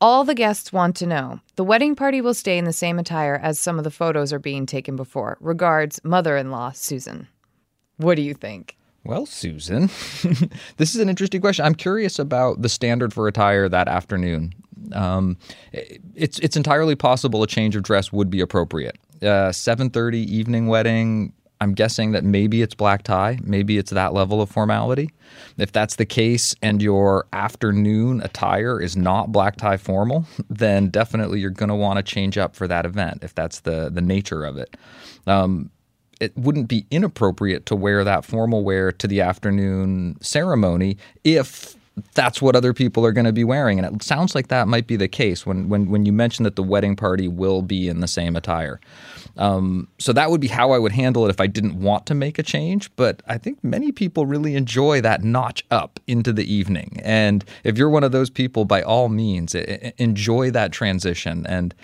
All 0.00 0.22
the 0.22 0.34
guests 0.36 0.72
want 0.72 0.94
to 0.96 1.06
know. 1.06 1.40
The 1.56 1.64
wedding 1.64 1.96
party 1.96 2.20
will 2.20 2.34
stay 2.34 2.58
in 2.58 2.64
the 2.64 2.72
same 2.72 2.98
attire 2.98 3.40
as 3.42 3.58
some 3.58 3.78
of 3.78 3.84
the 3.84 3.90
photos 3.90 4.32
are 4.32 4.38
being 4.38 4.66
taken 4.66 4.94
before. 4.96 5.36
Regards, 5.40 6.00
mother-in-law 6.04 6.72
Susan. 6.72 7.26
What 7.96 8.14
do 8.14 8.22
you 8.22 8.34
think? 8.34 8.76
Well, 9.04 9.26
Susan, 9.26 9.82
this 10.76 10.94
is 10.94 10.96
an 10.96 11.08
interesting 11.08 11.40
question. 11.40 11.64
I'm 11.64 11.74
curious 11.74 12.18
about 12.18 12.62
the 12.62 12.68
standard 12.68 13.12
for 13.12 13.28
attire 13.28 13.68
that 13.68 13.88
afternoon. 13.88 14.54
Um, 14.92 15.36
it's 15.72 16.38
it's 16.40 16.56
entirely 16.56 16.94
possible 16.94 17.42
a 17.42 17.46
change 17.46 17.76
of 17.76 17.82
dress 17.82 18.12
would 18.12 18.30
be 18.30 18.40
appropriate. 18.40 18.96
Uh, 19.22 19.50
7:30 19.50 20.16
evening 20.16 20.66
wedding. 20.66 21.32
I'm 21.60 21.72
guessing 21.72 22.12
that 22.12 22.24
maybe 22.24 22.60
it's 22.62 22.74
black 22.74 23.04
tie, 23.04 23.38
maybe 23.42 23.78
it's 23.78 23.92
that 23.92 24.12
level 24.12 24.42
of 24.42 24.50
formality. 24.50 25.10
If 25.56 25.72
that's 25.72 25.96
the 25.96 26.04
case, 26.04 26.54
and 26.60 26.82
your 26.82 27.26
afternoon 27.32 28.20
attire 28.20 28.80
is 28.80 28.96
not 28.96 29.32
black 29.32 29.56
tie 29.56 29.76
formal, 29.78 30.26
then 30.50 30.88
definitely 30.90 31.40
you're 31.40 31.50
going 31.50 31.68
to 31.70 31.74
want 31.74 31.96
to 31.96 32.02
change 32.02 32.36
up 32.36 32.54
for 32.54 32.68
that 32.68 32.84
event 32.84 33.22
if 33.22 33.34
that's 33.34 33.60
the 33.60 33.88
the 33.90 34.02
nature 34.02 34.44
of 34.44 34.58
it. 34.58 34.76
Um, 35.26 35.70
it 36.20 36.36
wouldn't 36.36 36.68
be 36.68 36.86
inappropriate 36.90 37.66
to 37.66 37.76
wear 37.76 38.04
that 38.04 38.24
formal 38.24 38.62
wear 38.62 38.92
to 38.92 39.06
the 39.06 39.20
afternoon 39.20 40.16
ceremony 40.20 40.96
if 41.24 41.76
that's 42.14 42.42
what 42.42 42.56
other 42.56 42.72
people 42.72 43.04
are 43.06 43.12
going 43.12 43.24
to 43.24 43.32
be 43.32 43.44
wearing 43.44 43.78
and 43.78 43.96
it 43.96 44.02
sounds 44.02 44.34
like 44.34 44.48
that 44.48 44.66
might 44.66 44.86
be 44.86 44.96
the 44.96 45.08
case 45.08 45.46
when 45.46 45.68
when 45.68 45.88
when 45.88 46.04
you 46.06 46.12
mention 46.12 46.42
that 46.42 46.56
the 46.56 46.62
wedding 46.62 46.96
party 46.96 47.28
will 47.28 47.62
be 47.62 47.88
in 47.88 48.00
the 48.00 48.08
same 48.08 48.36
attire 48.36 48.80
um, 49.36 49.88
so 49.98 50.12
that 50.12 50.30
would 50.30 50.40
be 50.40 50.48
how 50.48 50.70
I 50.70 50.78
would 50.78 50.92
handle 50.92 51.26
it 51.26 51.30
if 51.30 51.40
I 51.40 51.46
didn't 51.46 51.80
want 51.80 52.06
to 52.06 52.14
make 52.14 52.38
a 52.38 52.42
change. 52.42 52.94
But 52.96 53.22
I 53.26 53.38
think 53.38 53.62
many 53.62 53.92
people 53.92 54.26
really 54.26 54.54
enjoy 54.54 55.00
that 55.00 55.24
notch 55.24 55.64
up 55.70 55.98
into 56.06 56.32
the 56.32 56.52
evening. 56.52 57.00
And 57.02 57.44
if 57.64 57.76
you're 57.76 57.90
one 57.90 58.04
of 58.04 58.12
those 58.12 58.30
people, 58.30 58.64
by 58.64 58.82
all 58.82 59.08
means, 59.08 59.54
enjoy 59.54 60.50
that 60.52 60.72
transition. 60.72 61.46
And 61.46 61.74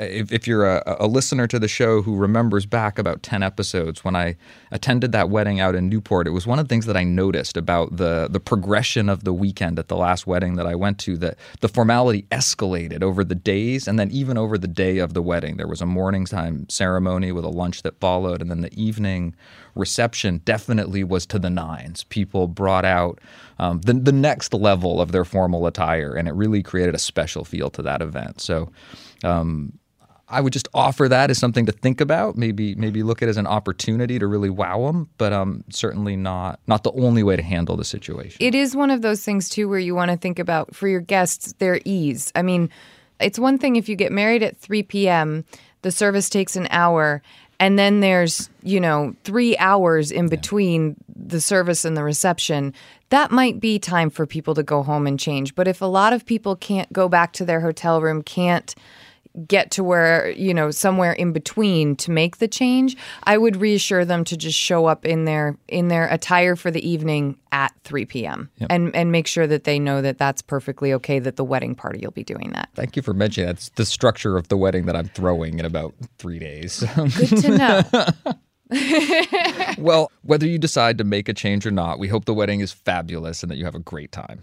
if, 0.00 0.32
if 0.32 0.46
you're 0.48 0.66
a, 0.66 0.96
a 1.00 1.06
listener 1.06 1.46
to 1.46 1.58
the 1.58 1.68
show 1.68 2.02
who 2.02 2.16
remembers 2.16 2.66
back 2.66 2.98
about 2.98 3.22
10 3.22 3.42
episodes 3.42 4.04
when 4.04 4.16
I 4.16 4.36
attended 4.72 5.12
that 5.12 5.30
wedding 5.30 5.60
out 5.60 5.74
in 5.74 5.88
Newport, 5.88 6.26
it 6.26 6.30
was 6.30 6.46
one 6.46 6.58
of 6.58 6.66
the 6.66 6.68
things 6.68 6.86
that 6.86 6.96
I 6.96 7.04
noticed 7.04 7.56
about 7.56 7.96
the, 7.96 8.28
the 8.28 8.40
progression 8.40 9.08
of 9.08 9.22
the 9.24 9.32
weekend 9.32 9.78
at 9.78 9.88
the 9.88 9.96
last 9.96 10.26
wedding 10.26 10.56
that 10.56 10.66
I 10.66 10.74
went 10.74 10.98
to, 11.00 11.16
that 11.18 11.38
the 11.60 11.68
formality 11.68 12.22
escalated 12.30 13.02
over 13.02 13.22
the 13.22 13.36
days 13.36 13.86
and 13.86 13.98
then 13.98 14.10
even 14.10 14.36
over 14.36 14.58
the 14.58 14.68
day 14.68 14.98
of 14.98 15.14
the 15.14 15.22
wedding. 15.22 15.56
There 15.56 15.68
was 15.68 15.80
a 15.80 15.86
morning 15.86 16.24
time 16.24 16.68
ceremony 16.68 17.30
with 17.30 17.44
a 17.44 17.50
lunch 17.50 17.82
that 17.82 18.00
followed, 18.00 18.40
and 18.40 18.50
then 18.50 18.62
the 18.62 18.74
evening 18.80 19.34
reception 19.76 20.40
definitely 20.44 21.04
was 21.04 21.26
to 21.26 21.38
the 21.38 21.50
nines. 21.50 22.04
People 22.04 22.48
brought 22.48 22.84
out 22.84 23.20
um, 23.58 23.80
the, 23.82 23.94
the 23.94 24.12
next 24.12 24.52
level 24.54 25.00
of 25.00 25.12
their 25.12 25.24
formal 25.24 25.66
attire, 25.66 26.14
and 26.14 26.28
it 26.28 26.34
really 26.34 26.62
created 26.62 26.94
a 26.94 26.98
special 26.98 27.44
feel 27.44 27.70
to 27.70 27.82
that 27.82 28.02
event. 28.02 28.40
So, 28.40 28.70
um, 29.24 29.78
I 30.28 30.40
would 30.40 30.52
just 30.52 30.68
offer 30.74 31.08
that 31.08 31.30
as 31.30 31.38
something 31.38 31.66
to 31.66 31.72
think 31.72 32.00
about. 32.00 32.36
Maybe 32.36 32.74
maybe 32.74 33.02
look 33.04 33.22
at 33.22 33.28
it 33.28 33.30
as 33.30 33.36
an 33.36 33.46
opportunity 33.46 34.18
to 34.18 34.26
really 34.26 34.50
wow 34.50 34.86
them, 34.86 35.08
but 35.18 35.32
um, 35.32 35.62
certainly 35.70 36.16
not 36.16 36.58
not 36.66 36.82
the 36.82 36.90
only 36.92 37.22
way 37.22 37.36
to 37.36 37.42
handle 37.42 37.76
the 37.76 37.84
situation. 37.84 38.36
It 38.40 38.54
is 38.54 38.74
one 38.74 38.90
of 38.90 39.02
those 39.02 39.24
things 39.24 39.48
too 39.48 39.68
where 39.68 39.78
you 39.78 39.94
want 39.94 40.10
to 40.10 40.16
think 40.16 40.38
about 40.38 40.74
for 40.74 40.88
your 40.88 41.00
guests 41.00 41.52
their 41.58 41.80
ease. 41.84 42.32
I 42.34 42.42
mean, 42.42 42.70
it's 43.20 43.38
one 43.38 43.58
thing 43.58 43.76
if 43.76 43.88
you 43.88 43.94
get 43.94 44.10
married 44.10 44.42
at 44.42 44.58
3 44.58 44.82
p.m., 44.82 45.44
the 45.82 45.92
service 45.92 46.28
takes 46.28 46.56
an 46.56 46.66
hour, 46.70 47.22
and 47.58 47.78
then 47.78 48.00
there's, 48.00 48.50
you 48.62 48.80
know, 48.80 49.14
three 49.24 49.56
hours 49.58 50.10
in 50.10 50.28
between 50.28 50.96
the 51.14 51.40
service 51.40 51.84
and 51.84 51.96
the 51.96 52.04
reception. 52.04 52.74
That 53.10 53.30
might 53.30 53.60
be 53.60 53.78
time 53.78 54.10
for 54.10 54.26
people 54.26 54.54
to 54.54 54.62
go 54.62 54.82
home 54.82 55.06
and 55.06 55.18
change. 55.18 55.54
But 55.54 55.68
if 55.68 55.80
a 55.80 55.86
lot 55.86 56.12
of 56.12 56.26
people 56.26 56.56
can't 56.56 56.92
go 56.92 57.08
back 57.08 57.32
to 57.34 57.44
their 57.44 57.60
hotel 57.60 58.00
room, 58.00 58.22
can't 58.22 58.74
get 59.46 59.70
to 59.70 59.84
where 59.84 60.30
you 60.30 60.54
know 60.54 60.70
somewhere 60.70 61.12
in 61.12 61.32
between 61.32 61.94
to 61.96 62.10
make 62.10 62.38
the 62.38 62.48
change 62.48 62.96
i 63.24 63.36
would 63.36 63.56
reassure 63.56 64.04
them 64.04 64.24
to 64.24 64.36
just 64.36 64.58
show 64.58 64.86
up 64.86 65.04
in 65.04 65.24
their 65.24 65.56
in 65.68 65.88
their 65.88 66.06
attire 66.08 66.56
for 66.56 66.70
the 66.70 66.86
evening 66.88 67.38
at 67.52 67.72
3 67.84 68.04
p.m 68.06 68.50
and 68.70 68.94
and 68.94 69.12
make 69.12 69.26
sure 69.26 69.46
that 69.46 69.64
they 69.64 69.78
know 69.78 70.00
that 70.02 70.18
that's 70.18 70.42
perfectly 70.42 70.92
okay 70.92 71.18
that 71.18 71.36
the 71.36 71.44
wedding 71.44 71.74
party 71.74 72.00
will 72.04 72.12
be 72.12 72.24
doing 72.24 72.50
that. 72.52 72.68
Thank 72.74 72.96
you 72.96 73.02
for 73.02 73.14
mentioning 73.14 73.46
that's 73.46 73.70
the 73.70 73.84
structure 73.84 74.36
of 74.36 74.48
the 74.48 74.56
wedding 74.56 74.86
that 74.86 74.96
I'm 74.96 75.08
throwing 75.08 75.58
in 75.58 75.64
about 75.64 75.94
three 76.18 76.38
days. 76.38 76.84
good 76.94 77.42
to 77.42 77.56
know. 77.56 77.82
Well, 79.78 80.10
whether 80.22 80.46
you 80.46 80.58
decide 80.58 80.98
to 80.98 81.04
make 81.04 81.28
a 81.28 81.34
change 81.34 81.66
or 81.66 81.70
not, 81.70 81.98
we 81.98 82.08
hope 82.08 82.24
the 82.24 82.34
wedding 82.34 82.60
is 82.60 82.72
fabulous 82.72 83.42
and 83.42 83.50
that 83.50 83.56
you 83.56 83.64
have 83.66 83.74
a 83.74 83.80
great 83.80 84.10
time. 84.10 84.42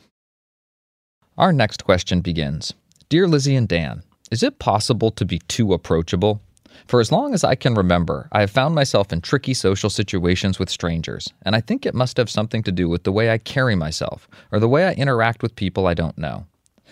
Our 1.37 1.51
next 1.51 1.83
question 1.83 2.21
begins. 2.21 2.73
Dear 3.09 3.27
Lizzie 3.27 3.55
and 3.55 3.67
Dan, 3.67 4.03
is 4.33 4.41
it 4.41 4.57
possible 4.57 5.11
to 5.11 5.25
be 5.25 5.37
too 5.47 5.73
approachable? 5.73 6.41
For 6.87 6.99
as 6.99 7.11
long 7.11 7.35
as 7.35 7.43
I 7.43 7.53
can 7.53 7.75
remember, 7.75 8.27
I 8.31 8.39
have 8.39 8.49
found 8.49 8.73
myself 8.73 9.13
in 9.13 9.21
tricky 9.21 9.53
social 9.53 9.91
situations 9.91 10.57
with 10.57 10.71
strangers, 10.71 11.31
and 11.43 11.55
I 11.55 11.61
think 11.61 11.85
it 11.85 11.93
must 11.93 12.17
have 12.17 12.31
something 12.31 12.63
to 12.63 12.71
do 12.71 12.89
with 12.89 13.03
the 13.03 13.11
way 13.11 13.29
I 13.29 13.37
carry 13.37 13.75
myself 13.75 14.27
or 14.51 14.59
the 14.59 14.67
way 14.67 14.85
I 14.85 14.93
interact 14.93 15.43
with 15.43 15.55
people 15.55 15.85
I 15.85 15.93
don't 15.93 16.17
know. 16.17 16.47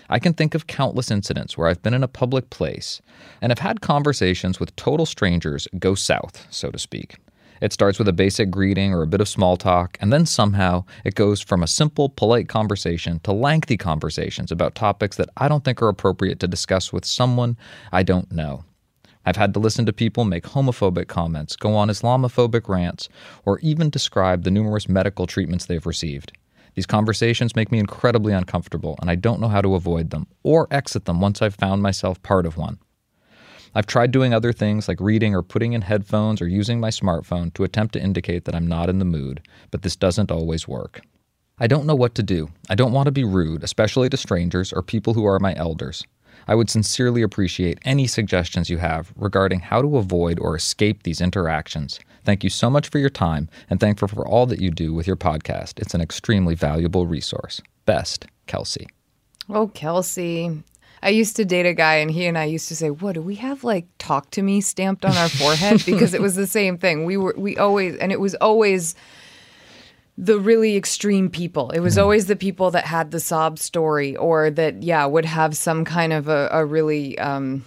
I 0.08 0.20
can 0.20 0.34
think 0.34 0.54
of 0.54 0.68
countless 0.68 1.10
incidents 1.10 1.58
where 1.58 1.68
I've 1.68 1.82
been 1.82 1.96
in 1.96 2.04
a 2.04 2.08
public 2.08 2.52
place 2.52 3.02
and 3.42 3.50
have 3.50 3.60
had 3.60 3.82
conversations 3.82 4.60
with 4.60 4.76
total 4.76 5.08
strangers 5.08 5.68
go 5.80 5.96
south, 5.96 6.46
so 6.52 6.70
to 6.70 6.78
speak. 6.78 7.18
It 7.62 7.72
starts 7.72 8.00
with 8.00 8.08
a 8.08 8.14
basic 8.14 8.50
greeting 8.50 8.92
or 8.92 9.04
a 9.04 9.08
bit 9.08 9.22
of 9.22 9.30
small 9.30 9.56
talk, 9.56 9.96
and 10.02 10.12
then 10.12 10.26
somehow 10.26 10.84
it 11.06 11.14
goes 11.14 11.42
from 11.42 11.62
a 11.62 11.68
simple, 11.68 12.10
polite 12.10 12.50
conversation 12.50 13.20
to 13.20 13.32
lengthy 13.32 13.78
conversations 13.78 14.52
about 14.52 14.74
topics 14.74 15.16
that 15.18 15.30
I 15.38 15.48
don't 15.48 15.64
think 15.64 15.80
are 15.82 15.88
appropriate 15.88 16.40
to 16.40 16.48
discuss 16.48 16.92
with 16.92 17.06
someone 17.06 17.56
I 17.92 18.02
don't 18.02 18.32
know. 18.32 18.66
I've 19.26 19.36
had 19.36 19.54
to 19.54 19.60
listen 19.60 19.86
to 19.86 19.94
people 19.94 20.26
make 20.26 20.46
homophobic 20.46 21.08
comments, 21.08 21.56
go 21.56 21.76
on 21.76 21.90
Islamophobic 21.90 22.68
rants, 22.68 23.08
or 23.46 23.60
even 23.60 23.92
describe 23.92 24.44
the 24.44 24.50
numerous 24.50 24.90
medical 24.90 25.28
treatments 25.28 25.68
they've 25.68 25.86
received. 25.86 26.32
These 26.74 26.88
conversations 26.88 27.56
make 27.56 27.72
me 27.72 27.78
incredibly 27.78 28.34
uncomfortable, 28.34 28.98
and 29.02 29.12
I 29.12 29.16
don't 29.16 29.40
know 29.40 29.50
how 29.50 29.62
to 29.62 29.76
avoid 29.76 30.10
them 30.10 30.26
or 30.42 30.68
exit 30.72 31.06
them 31.06 31.22
once 31.22 31.42
I've 31.42 31.54
found 31.54 31.84
myself 31.84 32.24
part 32.24 32.48
of 32.48 32.58
one. 32.58 32.80
I've 33.74 33.86
tried 33.86 34.12
doing 34.12 34.34
other 34.34 34.52
things 34.52 34.88
like 34.88 35.00
reading 35.00 35.34
or 35.34 35.42
putting 35.42 35.74
in 35.74 35.82
headphones 35.82 36.42
or 36.42 36.48
using 36.48 36.80
my 36.80 36.90
smartphone 36.90 37.54
to 37.54 37.64
attempt 37.64 37.94
to 37.94 38.02
indicate 38.02 38.46
that 38.46 38.56
I'm 38.56 38.68
not 38.68 38.90
in 38.90 39.00
the 39.00 39.06
mood, 39.06 39.42
but 39.72 39.82
this 39.82 39.96
doesn't 39.96 40.32
always 40.32 40.68
work. 40.68 41.02
I 41.58 41.68
don't 41.68 41.86
know 41.86 41.96
what 41.96 42.16
to 42.16 42.24
do. 42.24 42.50
I 42.70 42.76
don't 42.76 42.92
want 42.92 43.06
to 43.06 43.12
be 43.12 43.24
rude, 43.24 43.64
especially 43.64 44.10
to 44.10 44.18
strangers 44.18 44.74
or 44.74 44.82
people 44.82 45.14
who 45.14 45.26
are 45.26 45.40
my 45.40 45.56
elders. 45.56 46.04
I 46.48 46.56
would 46.56 46.70
sincerely 46.70 47.22
appreciate 47.22 47.80
any 47.86 48.08
suggestions 48.08 48.70
you 48.70 48.80
have 48.80 49.14
regarding 49.16 49.60
how 49.60 49.82
to 49.82 49.98
avoid 49.98 50.40
or 50.40 50.56
escape 50.56 51.04
these 51.04 51.22
interactions. 51.22 52.00
Thank 52.24 52.44
you 52.44 52.50
so 52.50 52.70
much 52.70 52.90
for 52.90 53.00
your 53.00 53.10
time 53.10 53.48
and 53.70 53.80
thankful 53.80 54.08
for 54.08 54.28
all 54.28 54.46
that 54.48 54.60
you 54.60 54.72
do 54.72 54.94
with 54.94 55.08
your 55.08 55.16
podcast. 55.16 55.80
It's 55.80 55.94
an 55.94 56.02
extremely 56.02 56.56
valuable 56.56 57.08
resource. 57.08 57.62
Best, 57.86 58.26
Kelsey. 58.48 58.88
Oh, 59.50 59.68
Kelsey. 59.68 60.64
I 61.04 61.10
used 61.10 61.36
to 61.38 61.46
date 61.46 61.66
a 61.66 61.74
guy, 61.74 61.96
and 61.96 62.12
he 62.12 62.26
and 62.26 62.38
I 62.38 62.46
used 62.46 62.68
to 62.70 62.76
say, 62.76 62.90
"What 62.90 63.14
do 63.14 63.22
we 63.22 63.36
have 63.36 63.64
like 63.64 63.88
talk 63.98 64.30
to 64.32 64.42
me 64.42 64.62
stamped 64.62 65.06
on 65.06 65.16
our 65.18 65.30
forehead?" 65.30 65.84
Because 65.86 66.14
it 66.14 66.22
was 66.22 66.36
the 66.36 66.48
same 66.48 66.78
thing. 66.78 67.06
We 67.06 67.18
were 67.18 67.36
we 67.38 67.58
always, 67.58 67.96
and 67.98 68.12
it 68.12 68.20
was 68.20 68.36
always 68.36 68.96
the 70.18 70.40
really 70.40 70.78
extreme 70.78 71.30
people. 71.30 71.72
It 71.72 71.80
was 71.80 71.98
always 71.98 72.28
the 72.28 72.36
people 72.36 72.72
that 72.72 72.86
had 72.86 73.12
the 73.12 73.20
sob 73.20 73.58
story, 73.58 74.16
or 74.16 74.52
that 74.52 74.84
yeah 74.84 75.06
would 75.06 75.26
have 75.26 75.58
some 75.58 75.86
kind 75.86 76.14
of 76.14 76.28
a, 76.28 76.50
a 76.52 76.66
really. 76.66 77.18
Um, 77.18 77.66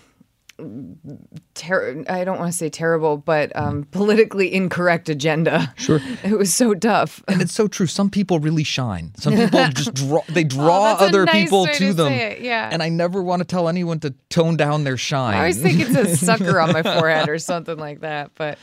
ter- 1.55 2.05
I 2.09 2.25
don't 2.25 2.39
want 2.39 2.53
to 2.53 2.57
say 2.57 2.69
terrible, 2.69 3.17
but 3.17 3.55
um, 3.57 3.85
politically 3.91 4.53
incorrect 4.53 5.09
agenda. 5.09 5.73
Sure. 5.77 6.01
It 6.25 6.39
was 6.39 6.53
so 6.55 6.75
tough. 6.75 7.23
And 7.29 7.43
it's 7.43 7.53
so 7.53 7.69
true. 7.69 7.87
Some 7.87 8.09
people 8.11 8.39
really 8.41 8.65
shine. 8.65 9.13
Some 9.17 9.35
people 9.35 9.69
just 9.75 9.95
draw 9.95 10.23
they 10.29 10.45
draw 10.45 10.91
that's 10.91 11.03
a 11.03 11.05
other 11.07 11.25
nice 11.27 11.45
people 11.45 11.67
to 11.67 11.93
them. 11.93 12.13
yeah. 12.41 12.69
And 12.73 12.83
I 12.83 12.89
never 12.89 13.23
want 13.23 13.41
to 13.41 13.45
tell 13.45 13.69
anyone 13.69 14.01
to 14.01 14.15
tone 14.31 14.57
down 14.57 14.85
their 14.85 14.97
shine. 14.97 15.35
I 15.35 15.39
always 15.39 15.61
think 15.61 15.81
it's 15.81 15.95
a 15.97 16.17
sucker 16.25 16.59
on 16.61 16.73
my 16.73 16.83
forehead 16.83 17.29
or 17.29 17.39
something 17.39 17.77
like 17.79 18.01
that. 18.01 18.31
But 18.37 18.59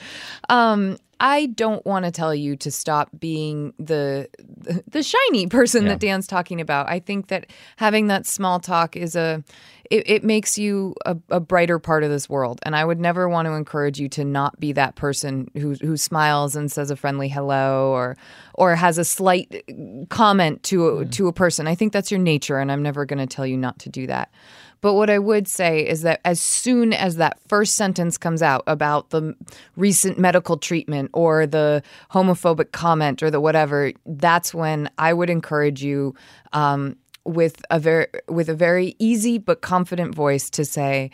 um, 0.50 0.98
I 1.20 1.48
don't 1.48 1.86
want 1.86 2.06
to 2.06 2.12
tell 2.12 2.34
you 2.34 2.56
to 2.58 2.72
stop 2.72 3.10
being 3.20 3.74
the 3.78 4.28
the, 4.40 4.84
the 4.88 5.04
shiny 5.04 5.48
person 5.48 5.84
Yeah. 5.84 5.90
that 5.90 6.00
Dan's 6.00 6.28
talking 6.28 6.60
about. 6.62 6.90
I 6.90 7.00
think 7.00 7.28
that 7.28 7.48
having 7.78 8.08
that 8.08 8.26
small 8.26 8.60
talk 8.60 8.96
is 8.96 9.16
a 9.16 9.44
it, 9.92 10.10
it 10.10 10.24
makes 10.24 10.58
you 10.58 10.96
a, 11.06 11.18
a 11.30 11.40
brighter 11.40 11.78
part 11.78 12.04
of 12.04 12.10
this 12.10 12.30
world. 12.30 12.60
And 12.64 12.76
I 12.76 12.86
would 12.86 13.00
never 13.00 13.28
want 13.28 13.46
to 13.48 13.52
encourage 13.52 14.00
you 14.00 14.08
to 14.10 14.24
not 14.24 14.60
be 14.60 14.72
that 14.72 14.96
person 14.96 15.52
who 15.54 15.76
who 15.76 15.98
smiles 15.98 16.56
and 16.56 16.72
says 16.72 16.90
a 16.90 16.96
friendly 16.96 17.28
hello 17.28 17.92
or 17.92 18.18
or 18.56 18.76
has 18.76 18.98
a 18.98 19.06
slight 19.06 19.64
comment 20.10 20.64
to 20.64 21.00
a, 21.00 21.06
to 21.06 21.28
a 21.28 21.34
person. 21.34 21.68
I 21.68 21.76
think 21.76 21.92
that's 21.92 22.10
your 22.10 22.22
nature, 22.22 22.58
and 22.58 22.72
I'm 22.72 22.82
never 22.82 23.06
going 23.06 23.20
to 23.20 23.28
tell 23.28 23.46
you 23.46 23.58
not 23.58 23.80
to 23.80 23.90
do 23.90 24.08
that. 24.08 24.32
But 24.80 24.96
what 24.96 25.12
I 25.12 25.20
would 25.20 25.48
say 25.48 25.88
is 25.88 26.02
that 26.02 26.22
as 26.26 26.40
soon 26.40 26.92
as 26.92 27.18
that 27.18 27.38
first 27.48 27.76
sentence 27.76 28.18
comes 28.18 28.42
out 28.42 28.64
about 28.66 29.12
the 29.12 29.36
recent 29.76 30.18
medical 30.18 30.58
treatment 30.58 31.12
or 31.14 31.46
the 31.46 31.84
homophobic 32.12 32.72
comment 32.72 33.22
or 33.22 33.30
the 33.30 33.40
whatever, 33.40 33.92
that's 34.08 34.56
when 34.56 34.90
I 34.98 35.14
would 35.14 35.30
encourage 35.30 35.84
you 35.84 36.16
um, 36.54 36.98
with 37.26 37.62
a 37.70 37.80
very 37.80 38.08
with 38.28 38.50
a 38.50 38.56
very 38.56 38.96
easy 39.00 39.38
but 39.38 39.62
confident 39.62 40.16
voice 40.16 40.50
to 40.52 40.66
say, 40.66 41.12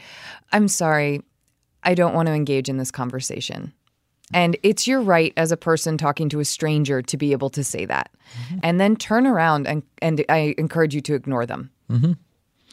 "I'm 0.52 0.68
sorry, 0.68 1.22
I 1.84 1.94
don't 1.94 2.14
want 2.14 2.28
to 2.28 2.34
engage 2.34 2.70
in 2.70 2.78
this 2.78 2.92
conversation." 2.92 3.74
And 4.34 4.58
it's 4.62 4.88
your 4.88 5.00
right 5.00 5.34
as 5.38 5.52
a 5.52 5.58
person 5.58 5.98
talking 5.98 6.30
to 6.30 6.40
a 6.40 6.46
stranger 6.46 7.02
to 7.02 7.18
be 7.18 7.32
able 7.32 7.50
to 7.52 7.64
say 7.64 7.86
that. 7.86 8.12
Mm-hmm. 8.34 8.60
And 8.64 8.80
then 8.80 8.96
turn 8.96 9.26
around 9.26 9.68
and, 9.68 9.84
and 10.02 10.24
I 10.28 10.54
encourage 10.58 10.94
you 10.94 11.02
to 11.02 11.14
ignore 11.14 11.46
them. 11.46 11.72
Mm-hmm. 11.90 12.14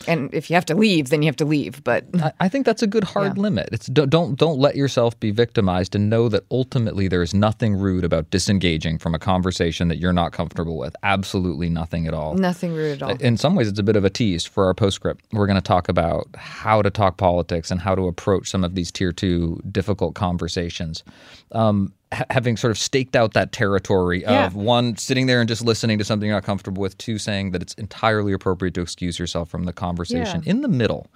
And 0.06 0.32
if 0.34 0.50
you 0.50 0.54
have 0.54 0.66
to 0.66 0.74
leave, 0.74 1.10
then 1.10 1.22
you 1.22 1.26
have 1.26 1.36
to 1.36 1.44
leave. 1.44 1.82
But 1.84 2.04
I, 2.40 2.48
think 2.48 2.66
that's 2.66 2.82
a 2.82 2.86
good 2.86 3.04
hard 3.04 3.38
limit. 3.38 3.68
It's 3.72 3.86
don't, 3.86 4.10
don't 4.10 4.38
don't 4.38 4.58
let 4.58 4.76
yourself 4.76 5.18
be 5.20 5.30
victimized 5.30 5.94
and 5.94 6.10
know 6.10 6.28
that 6.28 6.44
ultimately 6.50 7.08
there 7.08 7.22
is 7.22 7.32
nothing 7.32 7.74
rude 7.74 8.04
about 8.04 8.30
disengaging 8.30 8.98
from 8.98 9.14
a 9.14 9.18
conversation 9.18 9.88
that 9.88 9.98
you're 9.98 10.12
not 10.12 10.32
comfortable 10.32 10.76
with. 10.78 10.94
Absolutely 11.02 11.70
nothing 11.70 12.06
at 12.06 12.14
all. 12.14 12.34
nothing 12.34 12.72
rude 12.74 13.02
at 13.02 13.08
all. 13.08 13.16
In 13.16 13.36
some 13.36 13.54
ways, 13.54 13.68
it's 13.68 13.78
a 13.78 13.84
bit 13.84 13.96
of 13.96 14.04
a 14.04 14.10
tease 14.10 14.44
for 14.44 14.66
our 14.66 14.74
postscript. 14.74 15.24
We're 15.32 15.46
going 15.46 15.56
to 15.56 15.62
talk 15.62 15.88
about 15.88 16.26
how 16.36 16.82
to 16.82 16.90
talk 16.90 17.16
politics 17.16 17.70
and 17.70 17.80
how 17.80 17.94
to 17.94 18.06
approach 18.06 18.50
some 18.50 18.64
of 18.64 18.74
these 18.74 18.90
tier 18.90 19.12
two 19.12 19.60
difficult 19.70 20.14
conversations. 20.14 21.04
Um, 21.52 21.92
having 22.30 22.56
sort 22.56 22.70
of 22.70 22.78
staked 22.78 23.16
out 23.16 23.32
that 23.34 23.52
territory 23.52 24.22
Yeah. 24.22 24.46
of 24.46 24.54
one, 24.54 24.96
sitting 24.96 25.26
there 25.26 25.40
and 25.40 25.48
just 25.48 25.62
listening 25.64 25.98
to 25.98 26.04
something 26.04 26.26
you're 26.28 26.36
not 26.36 26.44
comfortable 26.44 26.80
with, 26.80 26.96
two, 26.98 27.18
saying 27.18 27.50
that 27.52 27.62
it's 27.62 27.74
entirely 27.74 28.32
appropriate 28.32 28.74
to 28.74 28.80
excuse 28.82 29.18
yourself 29.18 29.48
from 29.48 29.64
the 29.64 29.72
conversation. 29.72 30.42
Yeah. 30.44 30.50
In 30.50 30.60
the 30.62 30.68
middle, 30.68 31.08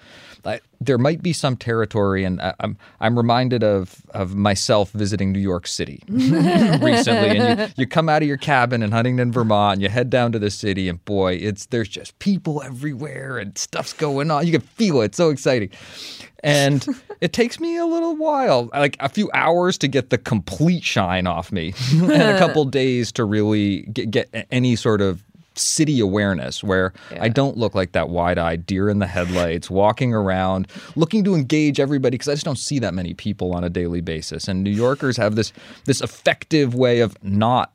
I, 0.44 0.60
there 0.80 0.98
might 0.98 1.22
be 1.22 1.32
some 1.32 1.56
territory, 1.56 2.24
and 2.24 2.40
I, 2.40 2.54
I'm 2.60 2.76
I'm 3.00 3.16
reminded 3.16 3.64
of 3.64 4.02
of 4.10 4.34
myself 4.36 4.90
visiting 4.92 5.32
New 5.32 5.40
York 5.40 5.66
City 5.66 6.02
recently, 6.08 7.38
and 7.38 7.60
you, 7.60 7.66
you 7.78 7.86
come 7.86 8.08
out 8.08 8.22
of 8.22 8.28
your 8.28 8.36
cabin 8.36 8.82
in 8.82 8.92
Huntington, 8.92 9.32
Vermont, 9.32 9.74
and 9.74 9.82
you 9.82 9.88
head 9.88 10.10
down 10.10 10.32
to 10.32 10.38
the 10.38 10.50
city, 10.50 10.88
and 10.88 11.04
boy, 11.04 11.34
it's 11.34 11.66
there's 11.66 11.88
just 11.88 12.18
people 12.18 12.62
everywhere, 12.62 13.38
and 13.38 13.56
stuff's 13.58 13.92
going 13.92 14.30
on. 14.30 14.46
You 14.46 14.52
can 14.52 14.60
feel 14.60 15.00
it. 15.02 15.06
It's 15.06 15.16
so 15.16 15.30
exciting, 15.30 15.70
and 16.44 16.86
it 17.20 17.32
takes 17.32 17.58
me 17.60 17.76
a 17.76 17.84
little 17.86 18.16
while, 18.16 18.70
like 18.72 18.96
a 19.00 19.08
few 19.08 19.30
hours, 19.34 19.76
to 19.78 19.88
get 19.88 20.10
the 20.10 20.18
complete 20.18 20.84
shine 20.88 21.26
off 21.26 21.52
me, 21.52 21.74
and 21.92 22.10
a 22.10 22.38
couple 22.44 22.64
days 22.64 23.12
to 23.12 23.24
really 23.24 23.82
get, 23.82 24.10
get 24.10 24.46
any 24.50 24.76
sort 24.76 25.00
of 25.00 25.22
city 25.54 25.98
awareness 26.00 26.62
where 26.62 26.92
I 27.20 27.28
don't 27.28 27.56
look 27.56 27.74
like 27.74 27.90
that 27.92 28.08
wide-eyed 28.08 28.64
deer 28.64 28.88
in 28.88 29.00
the 29.00 29.08
headlights 29.08 29.68
walking 29.68 30.14
around 30.14 30.68
looking 30.94 31.24
to 31.24 31.34
engage 31.34 31.80
everybody 31.80 32.14
because 32.14 32.28
I 32.28 32.34
just 32.34 32.44
don't 32.44 32.58
see 32.58 32.78
that 32.78 32.94
many 32.94 33.12
people 33.12 33.52
on 33.54 33.64
a 33.64 33.68
daily 33.68 34.00
basis. 34.00 34.46
And 34.46 34.62
New 34.62 34.70
Yorkers 34.70 35.16
have 35.16 35.34
this 35.34 35.52
this 35.84 36.00
effective 36.00 36.74
way 36.74 37.00
of 37.00 37.22
not 37.24 37.72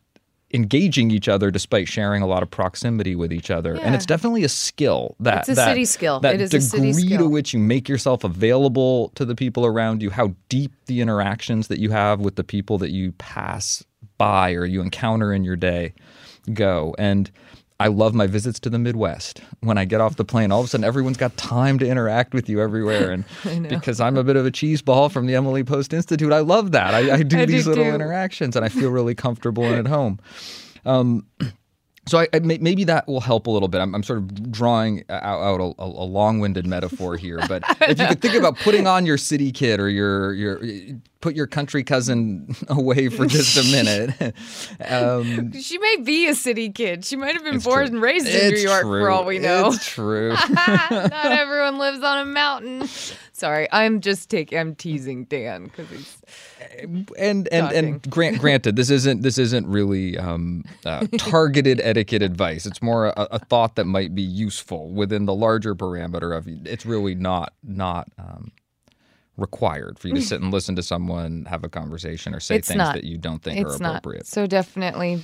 engaging 0.54 1.10
each 1.12 1.28
other 1.28 1.50
despite 1.50 1.88
sharing 1.88 2.22
a 2.22 2.28
lot 2.28 2.44
of 2.44 2.50
proximity 2.52 3.16
with 3.16 3.34
each 3.34 3.50
other. 3.50 3.76
And 3.76 3.96
it's 3.96 4.06
definitely 4.06 4.44
a 4.44 4.50
skill 4.50 5.16
that 5.20 5.39
It's 5.39 5.50
a 5.50 5.56
that- 5.56 5.68
city 5.70 5.86
skill. 5.86 6.20
that 6.20 6.36
It 6.36 6.42
is 6.42 6.54
a 6.54 6.78
degree 6.80 7.18
to 7.18 7.28
which 7.28 7.54
you 7.54 7.60
make 7.60 7.89
yourself 7.89 8.24
available 8.24 9.10
to 9.16 9.26
the 9.26 9.36
people 9.36 9.66
around 9.66 10.02
you 10.04 10.12
how 10.12 10.36
deep 10.50 10.72
the 10.86 11.02
interactions 11.02 11.68
that 11.70 11.80
you 11.80 11.89
have 11.89 12.20
with 12.20 12.36
the 12.36 12.44
people 12.44 12.78
that 12.80 12.92
you 12.92 13.13
pass 13.13 13.84
by 14.18 14.52
or 14.54 14.66
you 14.66 14.82
encounter 14.82 15.34
in 15.34 15.44
your 15.44 15.56
day 15.56 15.94
go. 16.54 16.94
And 17.00 17.32
I 17.79 17.88
love 17.88 18.13
my 18.13 18.27
visits 18.27 18.59
to 18.62 18.69
the 18.69 18.79
Midwest. 18.79 19.41
When 19.62 19.77
I 19.77 19.86
get 19.86 19.99
off 19.99 20.15
the 20.15 20.25
plane, 20.25 20.51
all 20.51 20.59
of 20.59 20.65
a 20.65 20.69
sudden 20.69 20.83
everyone's 20.83 21.17
got 21.17 21.36
time 21.38 21.79
to 21.79 21.88
interact 21.88 22.33
with 22.33 22.47
you 22.47 22.62
everywhere. 22.62 23.12
And 23.12 23.25
because 23.69 23.99
I'm 23.99 24.17
a 24.17 24.23
bit 24.23 24.36
of 24.36 24.45
a 24.45 24.51
cheese 24.51 24.81
ball 24.81 25.09
from 25.09 25.25
the 25.25 25.36
Emily 25.36 25.63
Post 25.63 25.93
Institute, 25.93 26.31
I 26.31 26.39
love 26.39 26.71
that. 26.71 26.93
I, 26.93 27.15
I 27.15 27.23
do 27.23 27.38
I 27.39 27.45
do 27.45 27.51
these 27.51 27.67
little 27.67 27.83
too. 27.83 27.89
interactions 27.89 28.55
and 28.55 28.63
I 28.63 28.69
feel 28.69 28.89
really 28.89 29.15
comfortable 29.15 29.65
and 29.65 29.75
at 29.75 29.88
home. 29.93 30.19
Um, 30.86 31.25
so 32.07 32.19
I, 32.19 32.27
I, 32.33 32.39
maybe 32.39 32.83
that 32.83 33.07
will 33.07 33.21
help 33.21 33.47
a 33.47 33.51
little 33.51 33.69
bit. 33.69 33.81
I'm, 33.81 33.95
I'm 33.95 34.03
sort 34.03 34.19
of 34.19 34.51
drawing 34.51 35.03
out, 35.09 35.23
out 35.23 35.59
a, 35.59 35.81
a, 35.81 35.86
a 35.86 36.05
long-winded 36.05 36.67
metaphor 36.67 37.17
here, 37.17 37.39
but 37.47 37.63
if 37.81 37.99
you 37.99 38.07
could 38.07 38.21
think 38.21 38.36
about 38.36 38.57
putting 38.57 38.88
on 38.88 39.05
your 39.05 39.17
city 39.17 39.51
kid 39.51 39.79
or 39.79 39.89
your 39.89 40.33
your 40.33 40.62
put 41.23 41.36
your 41.36 41.47
country 41.47 41.86
cousin 41.86 42.53
away 42.67 43.07
for 43.07 43.25
just 43.25 43.57
a 43.57 43.63
minute. 43.71 44.36
um, 44.86 45.53
she 45.59 45.77
may 45.77 45.95
be 46.03 46.27
a 46.27 46.36
city 46.36 46.69
kid. 46.69 47.05
She 47.05 47.15
might 47.15 47.33
have 47.33 47.45
been 47.45 47.59
born 47.59 47.88
true. 47.88 47.95
and 47.95 48.01
raised 48.01 48.27
in 48.27 48.51
it's 48.53 48.62
New 48.62 48.69
York 48.69 48.81
true. 48.81 49.01
for 49.01 49.09
all 49.09 49.23
we 49.23 49.39
know. 49.39 49.67
It's 49.67 49.86
true. 49.88 50.33
Not 50.49 51.13
everyone 51.31 51.77
lives 51.77 52.03
on 52.03 52.19
a 52.19 52.25
mountain. 52.25 52.89
Sorry, 53.31 53.69
I'm 53.71 54.01
just 54.01 54.29
taking. 54.29 54.59
I'm 54.59 54.75
teasing 54.75 55.23
Dan 55.23 55.63
because 55.63 55.89
he's. 55.89 56.17
and 57.17 57.47
and 57.47 57.47
Talking. 57.51 57.77
and 57.77 58.09
grant, 58.09 58.39
granted, 58.39 58.75
this 58.75 58.89
isn't 58.89 59.21
this 59.21 59.38
isn't 59.38 59.65
really 59.65 60.17
um, 60.17 60.65
uh, 60.86 61.07
targeted 61.17 61.79
etiquette 61.83 62.21
advice. 62.21 62.65
It's 62.65 62.81
more 62.81 63.07
a, 63.07 63.13
a 63.31 63.39
thought 63.39 63.75
that 63.77 63.86
might 63.86 64.13
be 64.13 64.21
useful 64.21 64.89
within 64.89 65.25
the 65.25 65.33
larger 65.33 65.73
parameter 65.73 66.38
of. 66.38 66.47
It's 66.67 66.86
really 66.86 67.15
not 67.15 67.53
not. 67.63 68.09
Um, 68.19 68.51
required 69.36 69.98
for 69.98 70.08
you 70.08 70.13
to 70.13 70.19
mm-hmm. 70.19 70.28
sit 70.28 70.41
and 70.41 70.52
listen 70.52 70.76
to 70.76 70.84
someone 70.84 71.46
have 71.46 71.63
a 71.63 71.69
conversation 71.69 72.36
or 72.36 72.39
say 72.39 72.58
It's 72.58 72.67
things 72.67 72.78
not. 72.78 72.93
that 72.93 73.04
you 73.04 73.17
don't 73.17 73.41
think 73.41 73.60
It's 73.60 73.76
are 73.76 73.80
not. 73.80 73.98
appropriate. 73.98 74.28
So 74.28 74.46
definitely, 74.46 75.22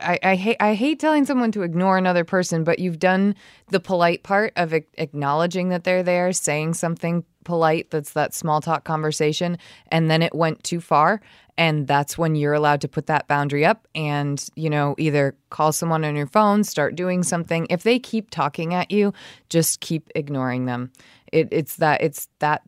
I, 0.00 0.18
I 0.22 0.34
hate. 0.36 0.56
I 0.60 0.74
hate 0.74 1.00
telling 1.00 1.24
someone 1.24 1.50
to 1.52 1.62
ignore 1.62 1.98
another 1.98 2.24
person, 2.24 2.62
but 2.62 2.78
you've 2.78 2.98
done 3.00 3.34
the 3.68 3.80
polite 3.80 4.22
part 4.22 4.52
of 4.56 4.72
ac- 4.72 4.86
acknowledging 4.98 5.70
that 5.70 5.84
they're 5.84 6.02
there, 6.02 6.32
saying 6.32 6.74
something 6.74 7.24
polite, 7.44 7.90
that's 7.90 8.12
that 8.12 8.34
small 8.34 8.60
talk 8.60 8.84
conversation, 8.84 9.58
and 9.88 10.10
then 10.10 10.22
it 10.22 10.34
went 10.34 10.62
too 10.62 10.80
far. 10.80 11.20
And 11.58 11.86
that's 11.86 12.16
when 12.16 12.36
you're 12.36 12.54
allowed 12.54 12.80
to 12.82 12.88
put 12.88 13.06
that 13.06 13.28
boundary 13.28 13.66
up 13.66 13.86
and, 13.94 14.42
you 14.54 14.70
know, 14.70 14.94
either 14.96 15.36
call 15.50 15.72
someone 15.72 16.04
on 16.04 16.16
your 16.16 16.26
phone, 16.26 16.64
start 16.64 16.96
doing 16.96 17.22
something. 17.22 17.66
If 17.68 17.82
they 17.82 17.98
keep 17.98 18.30
talking 18.30 18.72
at 18.72 18.90
you, 18.90 19.12
just 19.50 19.80
keep 19.80 20.08
ignoring 20.14 20.64
them. 20.64 20.90
It, 21.32 21.48
it's 21.50 21.76
that 21.76 22.00
it's 22.00 22.28
that 22.38 22.62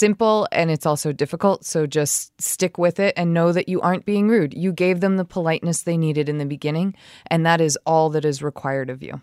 simple 0.00 0.48
and 0.50 0.70
it's 0.70 0.86
also 0.86 1.12
difficult. 1.12 1.64
So 1.64 1.86
just 1.86 2.40
stick 2.40 2.78
with 2.78 2.98
it 2.98 3.14
and 3.16 3.32
know 3.32 3.52
that 3.52 3.68
you 3.68 3.80
aren't 3.80 4.06
being 4.06 4.28
rude. 4.28 4.54
You 4.54 4.72
gave 4.72 5.00
them 5.00 5.16
the 5.16 5.24
politeness 5.24 5.82
they 5.82 5.96
needed 5.96 6.28
in 6.28 6.38
the 6.38 6.46
beginning, 6.46 6.96
and 7.26 7.46
that 7.46 7.60
is 7.60 7.78
all 7.86 8.10
that 8.10 8.24
is 8.24 8.42
required 8.42 8.90
of 8.90 9.02
you. 9.02 9.20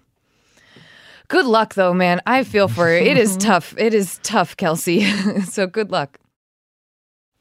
Good 1.27 1.45
luck, 1.45 1.73
though, 1.73 1.93
man. 1.93 2.21
I 2.25 2.45
feel 2.45 2.69
for 2.69 2.89
it. 2.89 3.05
It 3.05 3.17
is 3.17 3.35
tough. 3.49 3.73
It 3.77 3.93
is 3.93 4.19
tough, 4.23 4.55
Kelsey. 4.55 5.11
so 5.41 5.67
good 5.67 5.91
luck. 5.91 6.19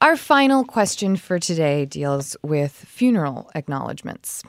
Our 0.01 0.17
final 0.17 0.65
question 0.65 1.17
for 1.17 1.39
today 1.39 1.87
deals 1.87 2.37
with 2.43 2.73
funeral 2.73 3.51
acknowledgments. 3.55 4.43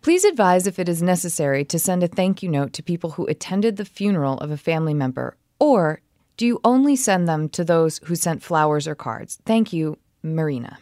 Please 0.00 0.24
advise 0.24 0.66
if 0.66 0.78
it 0.78 0.88
is 0.88 1.02
necessary 1.02 1.64
to 1.64 1.78
send 1.78 2.02
a 2.02 2.08
thank 2.08 2.42
you 2.42 2.48
note 2.48 2.72
to 2.74 2.82
people 2.82 3.10
who 3.10 3.26
attended 3.26 3.76
the 3.76 3.84
funeral 3.84 4.38
of 4.38 4.50
a 4.50 4.56
family 4.56 4.94
member, 4.94 5.36
or 5.58 6.00
do 6.36 6.46
you 6.46 6.60
only 6.64 6.96
send 6.96 7.28
them 7.28 7.48
to 7.50 7.64
those 7.64 8.00
who 8.04 8.14
sent 8.14 8.42
flowers 8.42 8.88
or 8.88 8.94
cards? 8.94 9.38
Thank 9.44 9.72
you, 9.72 9.98
Marina. 10.22 10.78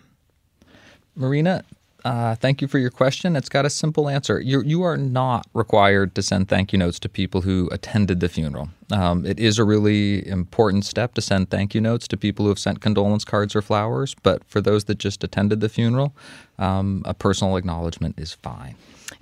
Marina, 1.14 1.62
uh, 2.04 2.34
thank 2.36 2.60
you 2.60 2.68
for 2.68 2.78
your 2.78 2.90
question. 2.90 3.36
It's 3.36 3.48
got 3.48 3.64
a 3.64 3.70
simple 3.70 4.08
answer. 4.08 4.40
You 4.40 4.62
you 4.62 4.82
are 4.82 4.96
not 4.96 5.46
required 5.54 6.14
to 6.16 6.22
send 6.22 6.48
thank 6.48 6.72
you 6.72 6.78
notes 6.78 6.98
to 7.00 7.08
people 7.08 7.42
who 7.42 7.68
attended 7.70 8.20
the 8.20 8.28
funeral. 8.28 8.70
Um, 8.90 9.24
it 9.24 9.38
is 9.38 9.58
a 9.58 9.64
really 9.64 10.26
important 10.26 10.84
step 10.84 11.14
to 11.14 11.20
send 11.20 11.50
thank 11.50 11.74
you 11.74 11.80
notes 11.80 12.08
to 12.08 12.16
people 12.16 12.44
who 12.44 12.48
have 12.48 12.58
sent 12.58 12.80
condolence 12.80 13.24
cards 13.24 13.54
or 13.54 13.62
flowers. 13.62 14.14
But 14.22 14.42
for 14.44 14.60
those 14.60 14.84
that 14.84 14.98
just 14.98 15.22
attended 15.22 15.60
the 15.60 15.68
funeral, 15.68 16.14
um, 16.58 17.02
a 17.04 17.14
personal 17.14 17.56
acknowledgement 17.56 18.18
is 18.18 18.32
fine. 18.32 18.74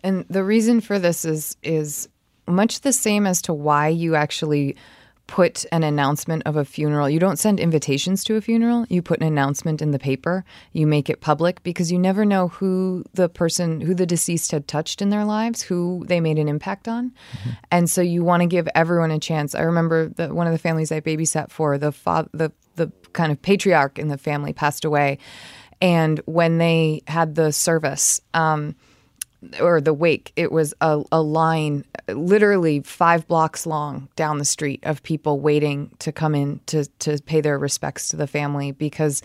And 0.03 0.25
the 0.31 0.45
reason 0.45 0.81
for 0.81 0.99
this 0.99 1.25
is 1.25 1.57
is 1.63 2.09
much 2.47 2.81
the 2.81 2.93
same 2.93 3.27
as 3.27 3.43
to 3.43 3.53
why 3.53 3.89
you 3.89 4.15
actually 4.15 4.77
put 5.31 5.65
an 5.71 5.85
announcement 5.85 6.43
of 6.45 6.57
a 6.57 6.65
funeral. 6.65 7.09
You 7.09 7.21
don't 7.21 7.39
send 7.39 7.61
invitations 7.61 8.25
to 8.25 8.35
a 8.35 8.41
funeral. 8.41 8.85
You 8.89 9.01
put 9.01 9.21
an 9.21 9.27
announcement 9.29 9.81
in 9.81 9.93
the 9.93 9.99
paper. 10.01 10.45
You 10.73 10.89
make 10.89 11.09
it 11.09 11.21
public 11.21 11.63
because 11.63 11.93
you 11.93 12.01
never 12.01 12.25
know 12.25 12.49
who 12.49 13.05
the 13.15 13.29
person, 13.29 13.81
who 13.81 13.95
the 13.95 14.07
deceased 14.07 14.51
had 14.51 14.67
touched 14.67 15.01
in 15.01 15.11
their 15.11 15.25
lives, 15.25 15.63
who 15.63 16.05
they 16.09 16.19
made 16.19 16.37
an 16.37 16.49
impact 16.49 16.89
on. 16.89 17.11
Mm-hmm. 17.11 17.51
And 17.71 17.89
so 17.89 18.01
you 18.01 18.25
want 18.25 18.41
to 18.41 18.49
give 18.49 18.69
everyone 18.75 19.13
a 19.13 19.21
chance. 19.21 19.55
I 19.55 19.61
remember 19.61 20.09
that 20.09 20.33
one 20.33 20.49
of 20.49 20.53
the 20.53 20.59
families 20.59 20.91
I 20.91 21.01
babysat 21.01 21.53
for, 21.53 21.79
the 21.79 21.93
fa- 21.93 22.29
the 22.33 22.51
the 22.75 22.91
kind 23.13 23.31
of 23.31 23.41
patriarch 23.41 24.01
in 24.01 24.09
the 24.09 24.19
family 24.19 24.53
passed 24.53 24.85
away. 24.85 25.19
And 25.81 26.21
when 26.27 26.59
they 26.59 27.03
had 27.07 27.37
the 27.37 27.53
service, 27.53 28.21
um, 28.35 28.75
or 29.61 29.81
the 29.81 29.95
wake, 29.95 30.33
it 30.37 30.53
was 30.53 30.75
a, 30.81 31.03
a 31.11 31.23
line 31.23 31.85
literally 32.09 32.81
five 32.81 33.27
blocks 33.27 33.67
long 33.67 34.09
down 34.17 34.39
the 34.39 34.45
street 34.45 34.81
of 34.83 35.03
people 35.03 35.41
waiting 35.41 35.91
to 35.99 36.13
come 36.13 36.35
in 36.35 36.61
to, 36.67 36.85
to 36.99 37.19
pay 37.23 37.41
their 37.41 37.59
respects 37.59 38.09
to 38.09 38.17
the 38.17 38.27
family 38.27 38.73
because 38.73 39.23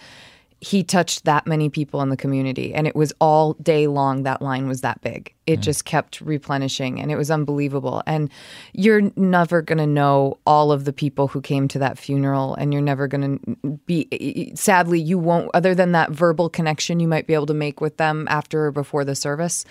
he 0.62 0.84
touched 0.84 1.26
that 1.26 1.46
many 1.46 1.70
people 1.70 2.02
in 2.02 2.10
the 2.10 2.18
community. 2.18 2.74
And 2.74 2.88
it 2.88 2.96
was 2.96 3.14
all 3.20 3.54
day 3.54 3.88
long 3.88 4.24
that 4.24 4.42
line 4.42 4.68
was 4.68 4.82
that 4.82 5.02
big. 5.02 5.34
It 5.46 5.60
mm. 5.60 5.64
just 5.64 5.86
kept 5.86 6.22
replenishing 6.22 7.00
and 7.00 7.12
it 7.12 7.18
was 7.18 7.30
unbelievable. 7.30 8.02
And 8.08 8.32
you're 8.74 9.12
never 9.16 9.62
going 9.62 9.78
to 9.78 9.86
know 9.86 10.40
all 10.48 10.72
of 10.72 10.86
the 10.86 10.94
people 10.94 11.28
who 11.28 11.42
came 11.42 11.68
to 11.68 11.80
that 11.80 12.00
funeral 12.00 12.56
and 12.56 12.74
you're 12.74 12.82
never 12.82 13.08
going 13.08 13.38
to 13.38 13.80
be 13.86 14.54
sadly 14.56 15.00
you 15.00 15.20
won't 15.20 15.52
other 15.54 15.76
than 15.76 15.92
that 15.92 16.10
verbal 16.10 16.50
connection 16.50 17.00
you 17.00 17.08
might 17.08 17.28
be 17.28 17.34
able 17.34 17.46
to 17.46 17.54
make 17.54 17.82
with 17.82 17.98
them 17.98 18.26
after 18.30 18.66
or 18.66 18.72
before 18.72 19.04
the 19.06 19.16
service 19.16 19.66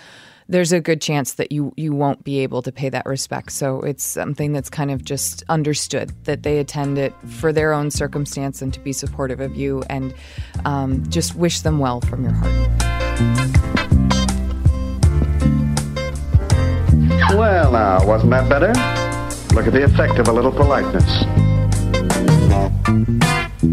there's 0.49 0.73
a 0.73 0.81
good 0.81 1.01
chance 1.01 1.35
that 1.35 1.53
you 1.53 1.73
you 1.77 1.93
won't 1.93 2.25
be 2.25 2.41
able 2.41 2.63
to 2.63 2.73
pay 2.73 2.89
that 2.89 3.07
respect. 3.07 3.53
So 3.53 3.81
it's 3.81 4.05
something 4.05 4.53
that's 4.53 4.71
kind 4.71 4.91
of 4.91 5.05
just 5.05 5.43
understood 5.49 6.13
that 6.25 6.43
they 6.43 6.59
attend 6.59 6.99
it 6.99 7.15
for 7.27 7.53
their 7.53 7.73
own 7.73 7.91
circumstance 7.91 8.61
and 8.63 8.73
to 8.75 8.81
be 8.81 8.93
supportive 8.93 9.41
of 9.41 9.57
you 9.57 9.83
and 9.89 10.15
um, 10.65 11.09
just 11.11 11.35
wish 11.35 11.61
them 11.61 11.79
well 11.79 12.01
from 12.03 12.25
your 12.25 12.33
heart. 12.33 12.55
Well, 17.35 17.73
now, 17.73 18.07
wasn't 18.07 18.31
that 18.31 18.49
better? 18.49 18.73
Look 19.55 19.67
at 19.67 19.73
the 19.73 19.85
effect 19.85 20.19
of 20.19 20.29
a 20.29 20.33
little 20.33 20.53
politeness. 20.53 21.25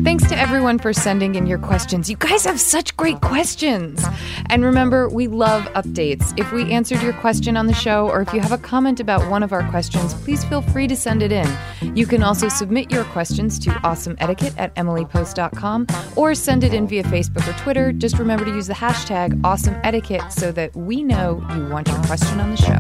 Thanks 0.03 0.27
to 0.29 0.37
everyone 0.37 0.79
for 0.79 0.93
sending 0.93 1.35
in 1.35 1.45
your 1.45 1.57
questions. 1.57 2.09
You 2.09 2.15
guys 2.15 2.45
have 2.45 2.61
such 2.61 2.95
great 2.95 3.19
questions. 3.19 4.01
And 4.49 4.63
remember, 4.63 5.09
we 5.09 5.27
love 5.27 5.63
updates. 5.73 6.33
If 6.39 6.53
we 6.53 6.71
answered 6.71 7.01
your 7.01 7.11
question 7.13 7.57
on 7.57 7.67
the 7.67 7.73
show, 7.73 8.07
or 8.07 8.21
if 8.21 8.33
you 8.33 8.39
have 8.39 8.53
a 8.53 8.57
comment 8.57 9.01
about 9.01 9.29
one 9.29 9.43
of 9.43 9.51
our 9.51 9.69
questions, 9.69 10.13
please 10.13 10.45
feel 10.45 10.61
free 10.61 10.87
to 10.87 10.95
send 10.95 11.21
it 11.21 11.33
in. 11.33 11.47
You 11.93 12.07
can 12.07 12.23
also 12.23 12.47
submit 12.47 12.89
your 12.89 13.03
questions 13.05 13.59
to 13.59 13.69
awesomeetiquette 13.69 14.57
at 14.57 14.73
emilypost.com 14.75 15.87
or 16.15 16.35
send 16.35 16.63
it 16.63 16.73
in 16.73 16.87
via 16.87 17.03
Facebook 17.03 17.45
or 17.47 17.53
Twitter. 17.59 17.91
Just 17.91 18.17
remember 18.17 18.45
to 18.45 18.51
use 18.51 18.67
the 18.67 18.73
hashtag 18.73 19.41
awesomeetiquette 19.41 20.31
so 20.31 20.53
that 20.53 20.73
we 20.73 21.03
know 21.03 21.45
you 21.53 21.67
want 21.67 21.89
your 21.89 22.01
question 22.03 22.39
on 22.39 22.51
the 22.51 22.57
show. 22.57 22.77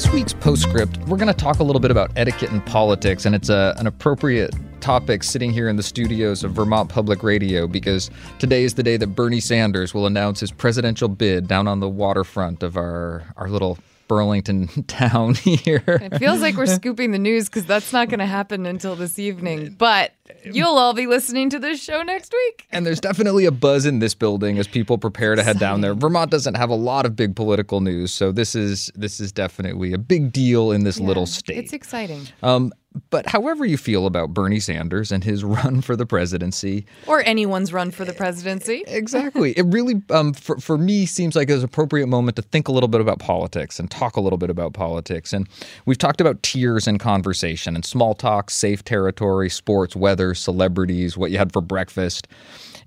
This 0.00 0.10
week's 0.14 0.32
postscript, 0.32 0.96
we're 1.08 1.18
going 1.18 1.28
to 1.28 1.34
talk 1.34 1.58
a 1.58 1.62
little 1.62 1.78
bit 1.78 1.90
about 1.90 2.10
etiquette 2.16 2.50
and 2.50 2.64
politics, 2.64 3.26
and 3.26 3.34
it's 3.34 3.50
a, 3.50 3.74
an 3.76 3.86
appropriate 3.86 4.54
topic 4.80 5.22
sitting 5.22 5.52
here 5.52 5.68
in 5.68 5.76
the 5.76 5.82
studios 5.82 6.42
of 6.42 6.52
Vermont 6.52 6.88
Public 6.88 7.22
Radio 7.22 7.66
because 7.66 8.10
today 8.38 8.64
is 8.64 8.72
the 8.72 8.82
day 8.82 8.96
that 8.96 9.08
Bernie 9.08 9.40
Sanders 9.40 9.92
will 9.92 10.06
announce 10.06 10.40
his 10.40 10.52
presidential 10.52 11.06
bid 11.06 11.46
down 11.46 11.68
on 11.68 11.80
the 11.80 11.88
waterfront 11.88 12.62
of 12.62 12.78
our, 12.78 13.24
our 13.36 13.50
little 13.50 13.78
Burlington 14.08 14.68
town 14.86 15.34
here. 15.34 15.84
It 15.86 16.16
feels 16.16 16.40
like 16.40 16.56
we're 16.56 16.64
scooping 16.64 17.10
the 17.10 17.18
news 17.18 17.50
because 17.50 17.66
that's 17.66 17.92
not 17.92 18.08
going 18.08 18.20
to 18.20 18.26
happen 18.26 18.64
until 18.64 18.96
this 18.96 19.18
evening. 19.18 19.74
But 19.76 20.14
you'll 20.44 20.76
all 20.76 20.94
be 20.94 21.06
listening 21.06 21.50
to 21.50 21.58
this 21.58 21.82
show 21.82 22.02
next 22.02 22.32
week. 22.32 22.66
And 22.70 22.86
there's 22.86 23.00
definitely 23.00 23.44
a 23.44 23.50
buzz 23.50 23.86
in 23.86 23.98
this 23.98 24.14
building 24.14 24.58
as 24.58 24.66
people 24.66 24.98
prepare 24.98 25.34
to 25.34 25.42
head 25.42 25.58
down 25.58 25.80
there. 25.80 25.94
Vermont 25.94 26.30
doesn't 26.30 26.54
have 26.54 26.70
a 26.70 26.74
lot 26.74 27.06
of 27.06 27.16
big 27.16 27.36
political 27.36 27.80
news, 27.80 28.12
so 28.12 28.32
this 28.32 28.54
is 28.54 28.90
this 28.94 29.20
is 29.20 29.32
definitely 29.32 29.92
a 29.92 29.98
big 29.98 30.32
deal 30.32 30.72
in 30.72 30.84
this 30.84 30.98
yeah, 30.98 31.06
little 31.06 31.26
state. 31.26 31.58
It's 31.58 31.72
exciting. 31.72 32.26
Um, 32.42 32.72
but 33.10 33.26
however 33.26 33.64
you 33.64 33.76
feel 33.76 34.06
about 34.06 34.34
Bernie 34.34 34.60
Sanders 34.60 35.12
and 35.12 35.22
his 35.22 35.44
run 35.44 35.80
for 35.80 35.96
the 35.96 36.06
presidency, 36.06 36.86
or 37.06 37.22
anyone's 37.24 37.72
run 37.72 37.90
for 37.90 38.04
the 38.04 38.12
presidency, 38.12 38.82
exactly, 38.86 39.52
it 39.52 39.64
really, 39.66 40.02
um, 40.10 40.32
for 40.32 40.58
for 40.58 40.76
me, 40.76 41.06
seems 41.06 41.36
like 41.36 41.50
an 41.50 41.62
appropriate 41.62 42.08
moment 42.08 42.36
to 42.36 42.42
think 42.42 42.68
a 42.68 42.72
little 42.72 42.88
bit 42.88 43.00
about 43.00 43.18
politics 43.18 43.78
and 43.78 43.90
talk 43.90 44.16
a 44.16 44.20
little 44.20 44.38
bit 44.38 44.50
about 44.50 44.72
politics. 44.72 45.32
And 45.32 45.48
we've 45.86 45.98
talked 45.98 46.20
about 46.20 46.42
tiers 46.42 46.88
in 46.88 46.98
conversation 46.98 47.74
and 47.74 47.84
small 47.84 48.14
talk, 48.14 48.50
safe 48.50 48.84
territory, 48.84 49.48
sports, 49.48 49.94
weather, 49.94 50.34
celebrities, 50.34 51.16
what 51.16 51.30
you 51.30 51.38
had 51.38 51.52
for 51.52 51.60
breakfast. 51.60 52.26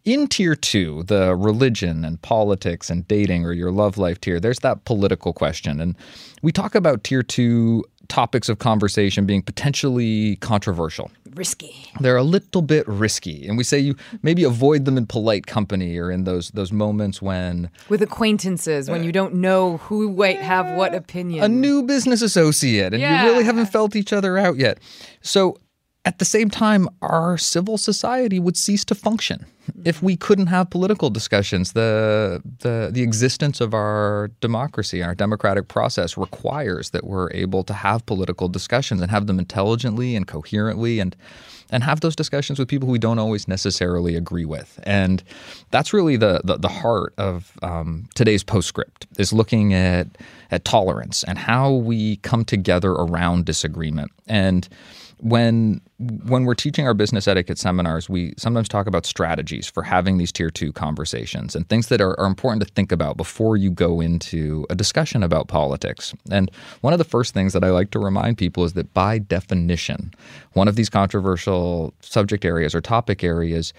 In 0.06 0.28
tier 0.28 0.54
two, 0.54 1.04
the 1.04 1.34
religion 1.34 2.04
and 2.04 2.22
politics 2.22 2.90
and 2.90 3.08
dating 3.08 3.46
or 3.46 3.54
your 3.54 3.72
love 3.72 3.98
life 3.98 4.20
tier, 4.20 4.38
there's 4.38 4.60
that 4.60 4.84
political 4.84 5.32
question. 5.32 5.80
And 5.80 5.96
we 6.42 6.52
talk 6.52 6.76
about 6.76 7.06
tier 7.06 7.24
two 7.24 7.86
topics 8.08 8.50
of 8.50 8.60
conversation 8.60 9.26
being 9.26 9.42
potentially 9.42 10.36
controversial. 10.38 11.12
Risky. 11.36 11.90
They're 12.00 12.18
a 12.18 12.24
little 12.24 12.62
bit 12.62 12.88
risky. 12.88 13.48
And 13.48 13.58
we 13.58 13.64
say 13.64 13.80
you 13.80 13.96
maybe 14.22 14.44
avoid 14.44 14.86
them 14.86 14.98
in 14.98 15.08
polite 15.08 15.48
company 15.48 15.98
or 15.98 16.12
in 16.12 16.26
those 16.26 16.50
those 16.52 16.72
moments 16.72 17.22
when 17.22 17.72
with 17.90 18.02
acquaintances 18.02 18.90
when 18.90 19.04
you 19.04 19.12
don't 19.12 19.34
know 19.34 19.78
who 19.78 20.14
might 20.14 20.42
have 20.42 20.78
what 20.78 20.94
opinion. 20.94 21.44
A 21.44 21.48
new 21.48 21.84
business 21.84 22.22
associate 22.22 22.94
and 22.94 23.02
yeah. 23.02 23.24
you 23.24 23.32
really 23.32 23.44
haven't 23.44 23.68
felt 23.68 23.96
each 23.96 24.14
other 24.14 24.38
out 24.38 24.58
yet. 24.58 24.80
So 25.22 25.58
at 26.06 26.20
the 26.20 26.26
same 26.26 26.50
time, 26.50 26.90
our 27.02 27.38
civil 27.38 27.78
society 27.78 28.38
would 28.38 28.58
cease 28.58 28.84
to 28.86 28.96
function 28.96 29.46
if 29.86 30.04
we 30.04 30.18
couldn't 30.18 30.48
have 30.48 30.70
political 30.70 31.10
discussions. 31.10 31.72
The, 31.72 32.42
the, 32.60 32.90
the 32.92 33.02
existence 33.02 33.62
of 33.62 33.74
our 33.74 34.30
democracy, 34.42 35.00
and 35.00 35.08
our 35.08 35.16
democratic 35.16 35.70
process 35.70 36.18
requires 36.18 36.90
that 36.90 37.06
we're 37.06 37.32
able 37.32 37.64
to 37.64 37.74
have 37.74 38.06
political 38.06 38.50
discussions 38.50 39.02
and 39.02 39.10
have 39.12 39.28
them 39.28 39.40
intelligently 39.40 40.16
and 40.16 40.28
coherently 40.28 41.00
and 41.00 41.16
and 41.70 41.84
have 41.84 42.02
those 42.02 42.16
discussions 42.16 42.60
with 42.60 42.68
people 42.68 42.88
we 42.88 43.00
don't 43.00 43.18
always 43.18 43.48
necessarily 43.48 44.16
agree 44.16 44.46
with. 44.46 44.80
And 44.84 45.24
that's 45.72 45.94
really 45.94 46.18
the 46.18 46.42
the, 46.44 46.58
the 46.58 46.68
heart 46.68 47.14
of 47.18 47.58
um, 47.64 48.10
today's 48.14 48.44
postscript 48.44 49.08
is 49.18 49.32
looking 49.32 49.74
at 49.74 50.08
at 50.52 50.66
tolerance 50.66 51.24
and 51.24 51.38
how 51.38 51.72
we 51.72 52.18
come 52.18 52.44
together 52.44 52.92
around 52.92 53.46
disagreement 53.46 54.12
and 54.28 54.68
when 55.24 55.80
when 56.00 56.44
we're 56.46 56.56
teaching 56.56 56.88
our 56.88 56.94
business 56.94 57.28
etiquette 57.28 57.58
seminars, 57.58 58.10
we 58.10 58.34
sometimes 58.38 58.68
talk 58.68 58.88
about 58.88 59.06
strategies 59.06 59.68
for 59.68 59.84
having 59.84 60.18
these 60.18 60.32
tier 60.32 60.50
two 60.50 60.72
conversations 60.74 61.56
and 61.56 61.68
things 61.70 61.88
that 61.88 62.02
are, 62.02 62.20
are 62.20 62.26
important 62.26 62.66
to 62.66 62.74
think 62.74 62.92
about 62.92 63.16
before 63.16 63.58
you 63.58 63.70
go 63.70 64.02
into 64.02 64.66
a 64.70 64.76
discussion 64.76 65.24
about 65.24 65.48
politics. 65.48 66.14
And 66.32 66.50
one 66.82 66.94
of 66.94 67.00
the 67.00 67.06
first 67.06 67.34
things 67.34 67.54
that 67.54 67.64
I 67.64 67.70
like 67.70 67.92
to 67.92 68.00
remind 68.00 68.38
people 68.38 68.64
is 68.64 68.74
that 68.74 68.94
by 68.94 69.20
definition, 69.20 70.14
one 70.54 70.68
of 70.68 70.76
these 70.76 70.90
controversial 70.90 71.94
subject 72.02 72.44
areas 72.44 72.74
or 72.74 72.82
topic 72.82 73.24
areas, 73.24 73.74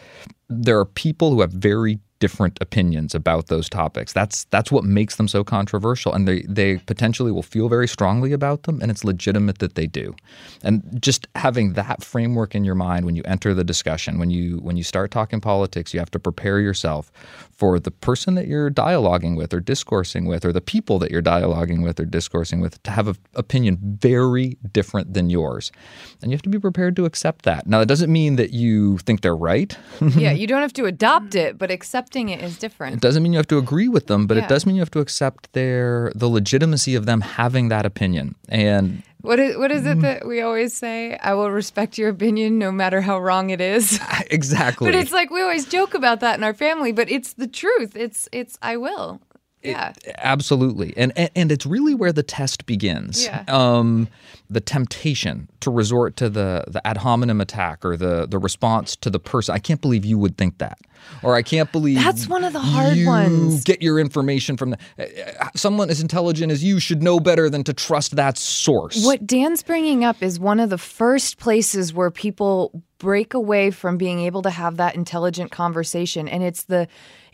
there 0.49 0.79
are 0.79 0.85
people 0.85 1.31
who 1.33 1.41
have 1.41 1.53
very 1.53 1.99
different 2.21 2.57
opinions 2.61 3.15
about 3.15 3.49
those 3.49 3.69
topics. 3.69 4.13
That's 4.13 4.45
that's 4.45 4.71
what 4.73 4.85
makes 4.85 5.17
them 5.17 5.29
so 5.29 5.45
controversial 5.45 6.13
and 6.13 6.27
they 6.27 6.41
they 6.43 6.79
potentially 6.79 7.33
will 7.33 7.43
feel 7.43 7.69
very 7.69 7.89
strongly 7.89 8.33
about 8.33 8.63
them 8.63 8.81
and 8.81 8.91
it's 8.91 9.05
legitimate 9.05 9.59
that 9.59 9.75
they 9.75 9.87
do. 9.87 10.15
And 10.63 10.83
just 11.01 11.27
having 11.35 11.75
that 11.75 12.03
framework 12.05 12.55
in 12.55 12.65
your 12.65 12.75
mind 12.75 13.07
when 13.07 13.17
you 13.17 13.23
enter 13.25 13.55
the 13.55 13.65
discussion, 13.65 14.19
when 14.19 14.31
you 14.31 14.59
when 14.59 14.77
you 14.77 14.83
start 14.85 15.11
talking 15.11 15.41
politics, 15.41 15.93
you 15.93 16.01
have 16.01 16.11
to 16.13 16.19
prepare 16.19 16.61
yourself 16.61 17.11
for 17.51 17.79
the 17.81 17.91
person 17.91 18.35
that 18.35 18.47
you're 18.47 18.71
dialoguing 18.71 19.37
with 19.37 19.55
or 19.55 19.61
discoursing 19.61 20.27
with 20.27 20.45
or 20.45 20.53
the 20.53 20.61
people 20.61 20.99
that 20.99 21.11
you're 21.11 21.23
dialoguing 21.23 21.83
with 21.83 21.99
or 22.01 22.05
discoursing 22.05 22.61
with 22.61 22.83
to 22.83 22.91
have 22.91 23.09
an 23.09 23.17
opinion 23.35 23.79
very 24.01 24.57
different 24.73 25.15
than 25.15 25.31
yours. 25.31 25.73
And 26.21 26.31
you 26.31 26.35
have 26.37 26.43
to 26.43 26.49
be 26.49 26.59
prepared 26.59 26.97
to 26.97 27.05
accept 27.05 27.45
that. 27.45 27.67
Now 27.67 27.79
that 27.79 27.87
doesn't 27.87 28.13
mean 28.13 28.37
that 28.37 28.51
you 28.53 28.99
think 28.99 29.21
they're 29.23 29.37
right. 29.37 29.77
yeah, 30.17 30.33
you 30.33 30.47
don't 30.47 30.63
have 30.63 30.73
to 30.75 30.85
adopt 30.85 31.35
it, 31.35 31.57
but 31.59 31.71
accepting 31.71 32.29
it 32.29 32.43
is 32.43 32.59
different. 32.59 32.95
It 32.97 33.01
doesn't 33.01 33.23
mean 33.23 33.33
you 33.33 33.39
have 33.39 33.49
to 33.49 33.59
agree 33.59 33.89
with 33.89 34.07
them, 34.09 34.27
but 34.27 34.37
Yeah. 34.37 34.45
it 34.45 34.49
does 34.49 34.67
mean 34.67 34.77
you 34.77 34.83
have 34.83 34.91
to 34.93 35.01
accept 35.01 35.53
their 35.53 36.13
the 36.15 36.29
legitimacy 36.29 36.95
of 36.95 37.07
them 37.07 37.21
having 37.23 37.69
that 37.69 37.87
opinion. 37.87 38.35
And 38.49 39.03
What 39.25 39.39
is 39.41 39.57
what 39.57 39.73
is 39.73 39.85
Mm. 39.85 39.93
it 39.93 40.01
that 40.03 40.27
we 40.27 40.43
always 40.43 40.75
say? 40.77 41.17
I 41.17 41.33
will 41.33 41.51
respect 41.51 41.97
your 41.97 42.11
opinion 42.11 42.59
no 42.59 42.71
matter 42.71 43.01
how 43.01 43.19
wrong 43.19 43.49
it 43.49 43.61
is. 43.61 43.99
exactly. 44.31 44.87
but 44.91 44.95
it's 44.95 45.13
like 45.13 45.31
we 45.31 45.41
always 45.41 45.65
joke 45.65 45.95
about 45.95 46.21
that 46.21 46.37
in 46.37 46.45
our 46.45 46.53
family, 46.53 46.93
but 46.93 47.11
it's 47.11 47.33
the 47.33 47.47
truth. 47.49 47.97
It's 47.97 48.29
it's 48.33 48.59
I 48.61 48.77
will. 48.77 49.21
Yeah. 49.65 49.93
Absolutely, 50.19 50.95
and, 50.97 51.13
and 51.17 51.31
and 51.35 51.53
it's 51.53 51.67
really 51.67 51.95
where 51.95 52.13
the 52.13 52.23
test 52.23 52.67
begins. 52.67 53.25
Yeah. 53.25 53.45
Um, 53.49 54.09
the 54.51 54.61
temptation 54.61 55.49
to 55.61 55.71
resort 55.71 56.17
to 56.17 56.29
the 56.29 56.65
the 56.69 56.87
ad 56.87 56.99
hominem 56.99 57.41
attack 57.41 57.85
or 57.85 57.97
the 57.97 58.27
the 58.27 58.39
response 58.39 58.95
to 58.97 59.11
the 59.11 59.19
person. 59.19 59.55
I 59.55 59.59
can't 59.59 59.81
believe 59.81 60.05
you 60.05 60.19
would 60.19 60.37
think 60.37 60.59
that, 60.59 60.79
or 61.23 61.35
I 61.35 61.43
can't 61.43 61.71
believe 61.73 61.97
That's 61.97 62.29
one 62.29 62.45
of 62.45 62.53
the 62.53 62.61
hard 62.61 62.97
you 62.97 63.07
ones. 63.07 63.65
Get 63.65 63.83
your 63.83 63.99
information 63.99 64.57
from 64.57 64.71
the, 64.71 64.79
uh, 64.99 65.49
someone 65.57 65.91
as 65.91 66.01
intelligent 66.01 66.53
as 66.53 66.63
you 66.63 66.79
should 66.79 67.03
know 67.03 67.19
better 67.21 67.49
than 67.49 67.65
to 67.65 67.73
trust 67.73 68.17
that 68.17 68.37
source. 68.37 69.05
What 69.05 69.27
Dan's 69.27 69.63
bringing 69.63 70.05
up 70.05 70.23
is 70.23 70.39
one 70.39 70.61
of 70.61 70.71
the 70.71 70.79
first 70.79 71.39
places 71.39 71.95
where 71.95 72.11
people 72.11 72.83
break 72.99 73.35
away 73.35 73.71
from 73.71 73.97
being 73.97 74.21
able 74.21 74.43
to 74.43 74.51
have 74.51 74.77
that 74.77 74.95
intelligent 74.95 75.51
conversation 75.51 76.27
and 76.29 76.43
it's 76.43 76.65
the 76.65 76.89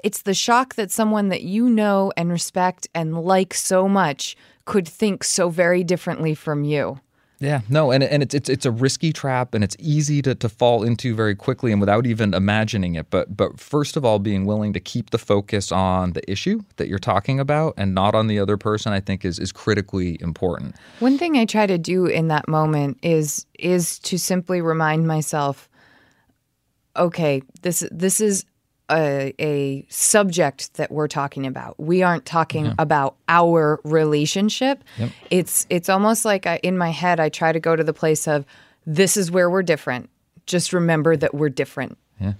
it's 0.05 0.23
the 0.23 0.35
shock 0.35 0.75
that 0.75 0.91
someone 0.91 1.29
that 1.29 1.43
you 1.43 1.69
know 1.69 2.13
and 2.17 2.31
respect 2.31 2.89
and 2.95 3.23
like 3.23 3.55
so 3.55 3.89
much 3.89 4.37
could 4.65 4.87
think 4.87 5.25
so 5.25 5.49
very 5.49 5.83
differently 5.83 6.35
from 6.35 6.65
you. 6.65 7.01
Yeah, 7.41 7.63
no, 7.71 7.91
and 7.91 8.05
and 8.05 8.23
it's 8.23 8.35
it's 8.35 8.51
it's 8.51 8.67
a 8.67 8.71
risky 8.71 9.15
trap, 9.15 9.55
and 9.55 9.65
it's 9.65 9.75
easy 9.79 10.21
to, 10.23 10.35
to 10.35 10.49
fall 10.51 10.83
into 10.83 11.15
very 11.15 11.35
quickly, 11.35 11.73
and 11.73 11.81
without 11.81 12.07
even 12.07 12.35
imagining 12.35 12.97
it. 12.97 13.09
But 13.09 13.35
but 13.35 13.59
first 13.59 13.97
of 13.97 14.05
all, 14.05 14.19
being 14.19 14.45
willing 14.45 14.75
to 14.75 14.81
keep 14.81 15.09
the 15.09 15.17
focus 15.17 15.73
on 15.73 16.13
the 16.13 16.31
issue 16.31 16.61
that 16.77 16.89
you're 16.89 16.99
talking 16.99 17.41
about, 17.41 17.73
and 17.79 17.95
not 17.95 18.15
on 18.15 18.27
the 18.27 18.39
other 18.39 18.59
person, 18.59 18.93
I 18.93 19.01
think 19.01 19.25
is 19.25 19.39
is 19.39 19.53
critically 19.53 20.19
important. 20.21 20.75
One 20.99 21.17
thing 21.17 21.39
I 21.39 21.47
try 21.47 21.67
to 21.67 21.79
do 21.79 22.05
in 22.05 22.29
that 22.29 22.47
moment 22.47 22.99
is 23.03 23.47
is 23.59 23.99
to 24.01 24.19
simply 24.19 24.61
remind 24.61 25.07
myself, 25.07 25.67
okay, 26.95 27.41
this 27.63 27.89
this 27.91 28.21
is 28.21 28.45
a, 28.91 29.33
a 29.39 29.87
subject 29.89 30.75
that 30.75 30.91
we're 30.91 31.09
talking 31.09 31.47
about. 31.47 31.79
We 31.79 32.03
aren't 32.03 32.27
talking 32.27 32.75
about 32.79 33.17
our 33.29 33.81
relationship. 33.85 34.83
It's 35.31 35.67
it's 35.71 35.89
almost 35.89 36.25
like 36.25 36.47
I, 36.47 36.57
in 36.63 36.77
my 36.77 36.91
head 36.91 37.21
I 37.21 37.29
try 37.29 37.53
to 37.53 37.61
go 37.61 37.77
to 37.77 37.85
the 37.85 37.93
place 37.93 38.27
of 38.29 38.45
this 38.87 39.17
is 39.17 39.31
where 39.31 39.49
we're 39.51 39.63
different. 39.63 40.11
Just 40.47 40.73
remember 40.73 41.17
that 41.17 41.35
we're 41.35 41.49
different. 41.51 41.97
Yeah. 42.21 42.33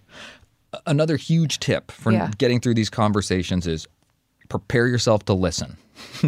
Another 0.87 1.17
huge 1.17 1.59
tip 1.61 1.91
for 1.93 2.13
Yeah. 2.13 2.31
getting 2.39 2.61
through 2.61 2.75
these 2.75 2.91
conversations 2.91 3.67
is 3.67 3.87
prepare 4.49 4.87
yourself 4.87 5.25
to 5.27 5.33
listen. 5.35 5.77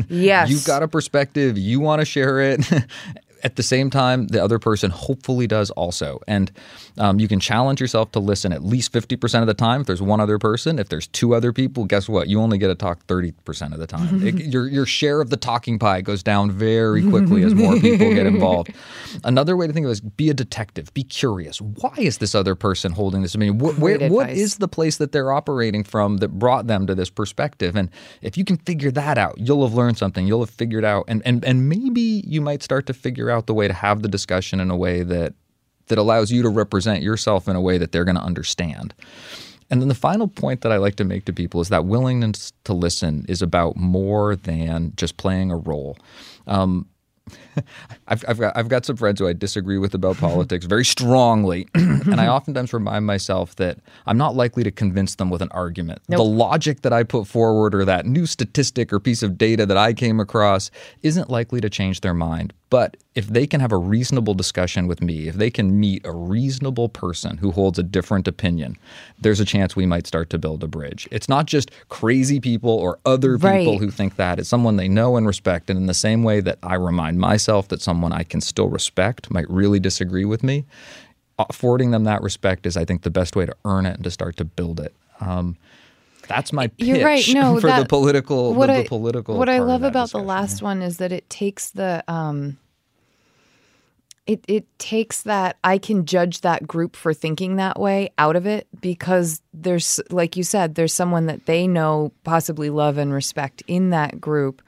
Yes. 0.09 0.51
You've 0.51 0.67
got 0.67 0.83
a 0.83 0.89
perspective, 0.89 1.57
you 1.57 1.81
want 1.81 2.01
to 2.01 2.05
share 2.05 2.41
it. 2.41 2.61
At 3.43 3.57
the 3.57 3.63
same 3.63 3.91
time, 3.91 4.29
the 4.29 4.43
other 4.43 4.59
person 4.59 4.91
hopefully 4.91 5.47
does 5.47 5.71
also. 5.71 6.21
And 6.29 6.51
um, 6.99 7.19
you 7.21 7.29
can 7.29 7.41
challenge 7.41 7.81
yourself 7.81 8.13
to 8.13 8.21
listen 8.21 8.53
at 8.53 8.65
least 8.65 8.93
50% 8.93 9.41
of 9.41 9.47
the 9.47 9.55
time. 9.55 9.83
If 9.83 9.87
there's 9.87 10.03
one 10.03 10.21
other 10.21 10.39
person, 10.39 10.79
if 10.79 10.89
there's 10.89 11.07
two 11.09 11.35
other 11.35 11.53
people, 11.53 11.85
guess 11.85 12.09
what? 12.09 12.29
You 12.29 12.41
only 12.41 12.59
get 12.59 12.69
to 12.69 12.75
talk 12.75 13.07
30% 13.07 13.73
of 13.73 13.79
the 13.79 13.87
time. 13.87 14.27
It- 14.27 14.35
your, 14.53 14.69
your 14.69 14.87
share 14.87 15.21
of 15.21 15.31
the 15.31 15.37
talking 15.37 15.79
pie 15.79 16.01
goes 16.01 16.23
down 16.23 16.51
very 16.51 17.03
quickly 17.09 17.43
as 17.43 17.55
more 17.55 17.75
people 17.81 18.13
get 18.15 18.27
involved. 18.27 18.73
Another 19.25 19.57
way 19.57 19.67
to 19.67 19.73
think 19.73 19.85
of 19.85 19.91
it 19.91 19.93
is 19.93 20.01
be 20.01 20.31
a 20.31 20.35
detective, 20.35 20.93
be 20.95 21.03
curious. 21.05 21.61
Why 21.61 21.95
is 21.99 22.19
this 22.19 22.35
other 22.35 22.55
person 22.55 22.93
holding 22.93 23.23
this 23.23 23.35
opinion? 23.35 23.59
What, 23.59 23.79
where, 23.79 23.99
what 24.11 24.31
is 24.31 24.57
the 24.59 24.69
place 24.69 24.97
that 24.99 25.13
they're 25.13 25.33
operating 25.33 25.85
from 25.85 26.19
that 26.19 26.29
brought 26.39 26.67
them 26.67 26.87
to 26.87 26.95
this 26.95 27.11
perspective. 27.11 27.77
And 27.77 27.91
if 28.21 28.37
you 28.37 28.45
can 28.45 28.57
figure 28.59 28.91
that 28.93 29.19
out, 29.19 29.39
you'll 29.39 29.67
have 29.67 29.75
learned 29.75 29.99
something. 29.99 30.27
You'll 30.27 30.41
have 30.41 30.51
figured 30.51 30.85
out, 30.85 31.05
and 31.09 31.23
and 31.25 31.45
and 31.45 31.69
maybe 31.69 32.23
you 32.27 32.41
might 32.41 32.63
start 32.63 32.87
to 32.87 32.95
figure 32.95 33.31
out 33.33 33.47
the 33.47 33.55
way 33.55 33.67
to 33.67 33.75
have 33.75 34.03
the 34.03 34.09
discussion 34.09 34.61
in 34.61 34.71
a 34.71 34.77
way 34.77 35.03
that 35.03 35.35
that 35.89 35.99
allows 35.99 36.31
you 36.31 36.43
to 36.43 36.49
represent 36.49 37.03
yourself 37.03 37.49
in 37.49 37.57
a 37.57 37.61
way 37.61 37.77
that 37.77 37.93
they're 37.93 38.05
going 38.05 38.17
to 38.17 38.23
understand. 38.23 38.95
And 39.71 39.81
then 39.81 39.89
the 39.89 39.95
final 39.95 40.29
point 40.29 40.61
that 40.61 40.71
I 40.71 40.77
like 40.77 40.97
to 40.97 41.05
make 41.05 41.25
to 41.25 41.33
people 41.33 41.61
is 41.61 41.71
that 41.71 41.87
willingness 41.87 42.53
to 42.65 42.73
listen 42.73 43.25
is 43.29 43.43
about 43.43 43.77
more 43.77 44.37
than 44.37 44.93
just 44.97 45.17
playing 45.17 45.51
a 45.51 45.57
role. 45.57 45.97
Um, 46.47 46.87
I've, 48.09 48.25
I've 48.29 48.39
got 48.39 48.57
I've 48.57 48.69
got 48.69 48.85
some 48.85 48.97
friends 48.97 49.21
who 49.21 49.29
I 49.29 49.33
disagree 49.33 49.79
with 49.79 49.95
about 49.95 50.17
politics 50.19 50.67
very 50.67 50.85
strongly, 50.85 51.69
and 51.75 52.21
I 52.21 52.27
oftentimes 52.27 52.73
remind 52.73 53.07
myself 53.07 53.57
that 53.57 53.79
I'm 54.07 54.19
not 54.19 54.35
likely 54.35 54.65
to 54.65 54.71
convince 54.71 55.15
them 55.15 55.31
with 55.31 55.41
an 55.41 55.49
argument. 55.53 56.03
The 56.19 56.25
logic 56.25 56.83
that 56.83 56.93
I 56.93 57.03
put 57.05 57.27
forward, 57.27 57.75
or 57.75 57.85
that 57.85 58.07
new 58.07 58.27
statistic 58.27 58.93
or 58.93 59.01
piece 59.01 59.23
of 59.23 59.39
data 59.39 59.67
that 59.67 59.77
I 59.77 59.93
came 59.93 60.21
across, 60.21 60.71
isn't 61.03 61.31
likely 61.31 61.61
to 61.61 61.71
change 61.71 62.01
their 62.01 62.15
mind. 62.15 62.53
But 62.73 62.97
if 63.15 63.27
they 63.27 63.47
can 63.47 63.61
have 63.61 63.71
a 63.71 63.77
reasonable 63.77 64.33
discussion 64.33 64.87
with 64.87 65.03
me, 65.03 65.29
if 65.29 65.35
they 65.35 65.51
can 65.51 65.79
meet 65.79 66.07
a 66.07 66.11
reasonable 66.11 66.89
person 66.89 67.37
who 67.37 67.51
holds 67.51 67.79
a 67.79 67.83
different 67.83 68.27
opinion, 68.27 68.79
there's 69.21 69.41
a 69.41 69.45
chance 69.45 69.77
we 69.77 69.85
might 69.85 70.07
start 70.07 70.31
to 70.31 70.39
build 70.39 70.65
a 70.65 70.67
bridge. 70.67 71.07
It's 71.11 71.29
not 71.29 71.45
just 71.45 71.71
crazy 71.91 72.41
people 72.41 72.71
or 72.71 72.99
other 73.05 73.37
people 73.37 73.51
Right. 73.73 73.79
who 73.79 73.91
think 73.91 74.17
that. 74.17 74.39
It's 74.39 74.49
someone 74.49 74.77
they 74.77 74.89
know 74.89 75.19
and 75.19 75.27
respect. 75.27 75.69
And 75.69 75.79
in 75.79 75.85
the 75.85 75.93
same 75.93 76.23
way 76.25 76.41
that 76.41 76.59
I 76.63 76.77
remind 76.77 77.19
myself 77.19 77.69
that 77.69 77.83
someone 77.83 78.11
I 78.15 78.23
can 78.23 78.41
still 78.41 78.71
respect 78.71 79.31
might 79.31 79.51
really 79.51 79.79
disagree 79.79 80.25
with 80.25 80.43
me, 80.43 80.65
affording 81.39 81.91
them 81.91 82.05
that 82.05 82.23
respect 82.23 82.65
is, 82.65 82.79
I 82.79 82.87
think, 82.87 83.03
the 83.03 83.11
best 83.11 83.37
way 83.37 83.45
to 83.45 83.55
earn 83.67 83.85
it 83.85 83.97
and 83.97 84.05
to 84.05 84.11
start 84.11 84.39
to 84.39 84.47
build 84.47 84.81
it. 84.81 84.95
Um, 85.21 85.59
that's 86.33 86.53
my 86.53 86.69
pitch 86.69 86.87
You're 86.87 87.05
right. 87.05 87.25
No, 87.33 87.61
for 87.61 87.71
the 87.71 87.87
political. 87.87 88.55
what 88.55 88.67
the, 88.67 88.73
I, 88.73 88.83
the 88.83 88.89
political. 88.89 89.37
What 89.37 89.49
I 89.49 89.59
love 89.59 89.83
that 89.83 89.89
about 89.89 90.11
the 90.11 90.19
last 90.19 90.63
one 90.63 90.83
is 90.83 90.97
that 90.99 91.13
it 91.13 91.29
takes 91.29 91.71
the 91.71 92.03
um, 92.09 92.59
it 94.27 94.45
it 94.49 94.79
takes 94.79 95.23
that 95.23 95.59
I 95.65 95.79
can 95.79 96.07
judge 96.07 96.41
that 96.41 96.67
group 96.67 96.97
for 96.97 97.13
thinking 97.13 97.57
that 97.57 97.79
way 97.79 98.11
out 98.19 98.37
of 98.37 98.47
it 98.47 98.69
because 98.81 99.43
there's 99.53 100.01
like 100.11 100.37
you 100.37 100.45
said 100.45 100.75
there's 100.75 100.95
someone 100.95 101.27
that 101.27 101.47
they 101.47 101.67
know 101.67 102.13
possibly 102.25 102.71
love 102.71 102.99
and 102.99 103.13
respect 103.13 103.63
in 103.67 103.91
that 103.91 104.21
group. 104.21 104.63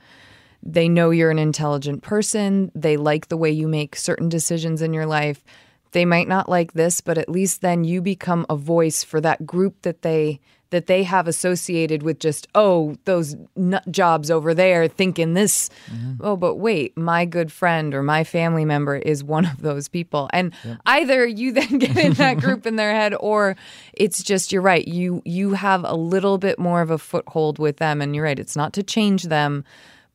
They 0.62 0.88
know 0.88 1.11
you're 1.11 1.31
an 1.31 1.38
intelligent 1.38 2.03
person. 2.03 2.72
They 2.74 2.96
like 2.96 3.29
the 3.29 3.37
way 3.37 3.50
you 3.50 3.68
make 3.68 3.96
certain 3.96 4.29
decisions 4.29 4.83
in 4.83 4.92
your 4.94 5.07
life. 5.07 5.44
They 5.92 6.05
might 6.05 6.27
not 6.27 6.48
like 6.48 6.72
this, 6.72 7.00
but 7.00 7.18
at 7.18 7.29
least 7.29 7.61
then 7.61 7.85
you 7.85 8.03
become 8.03 8.46
a 8.50 8.57
voice 8.57 9.05
for 9.05 9.20
that 9.20 9.46
group 9.46 9.83
that 9.83 10.03
they 10.03 10.40
that 10.74 10.88
they 10.88 11.04
have 11.04 11.28
associated 11.28 12.02
with 12.02 12.18
just 12.18 12.48
oh 12.56 12.96
those 13.04 13.37
nut 13.54 13.84
jobs 13.92 14.28
over 14.28 14.52
there 14.52 14.88
thinking 14.88 15.34
this. 15.34 15.70
Mm-hmm. 15.87 16.14
Oh 16.20 16.37
but 16.37 16.56
wait 16.56 16.96
my 16.96 17.24
good 17.24 17.52
friend 17.52 17.94
or 17.94 18.02
my 18.02 18.24
family 18.24 18.64
member 18.64 18.96
is 18.96 19.22
one 19.22 19.46
of 19.46 19.62
those 19.62 19.87
people. 19.87 20.28
And 20.32 20.52
either 20.84 21.24
you 21.24 21.52
then 21.52 21.78
get 21.78 21.96
in 21.96 22.14
that 22.14 22.38
group 22.40 22.66
in 22.66 22.74
their 22.74 22.92
head 22.92 23.14
or 23.20 23.54
it's 23.92 24.20
just 24.20 24.50
you're 24.50 24.62
right 24.62 24.87
you 24.88 25.22
you 25.24 25.52
have 25.54 25.84
a 25.84 25.94
little 25.94 26.38
bit 26.38 26.58
more 26.58 26.82
of 26.82 26.90
a 26.90 26.98
foothold 26.98 27.60
with 27.60 27.76
them. 27.76 28.02
And 28.02 28.12
you're 28.16 28.24
right 28.24 28.38
it's 28.38 28.56
not 28.56 28.72
to 28.72 28.82
change 28.82 29.22
them 29.24 29.64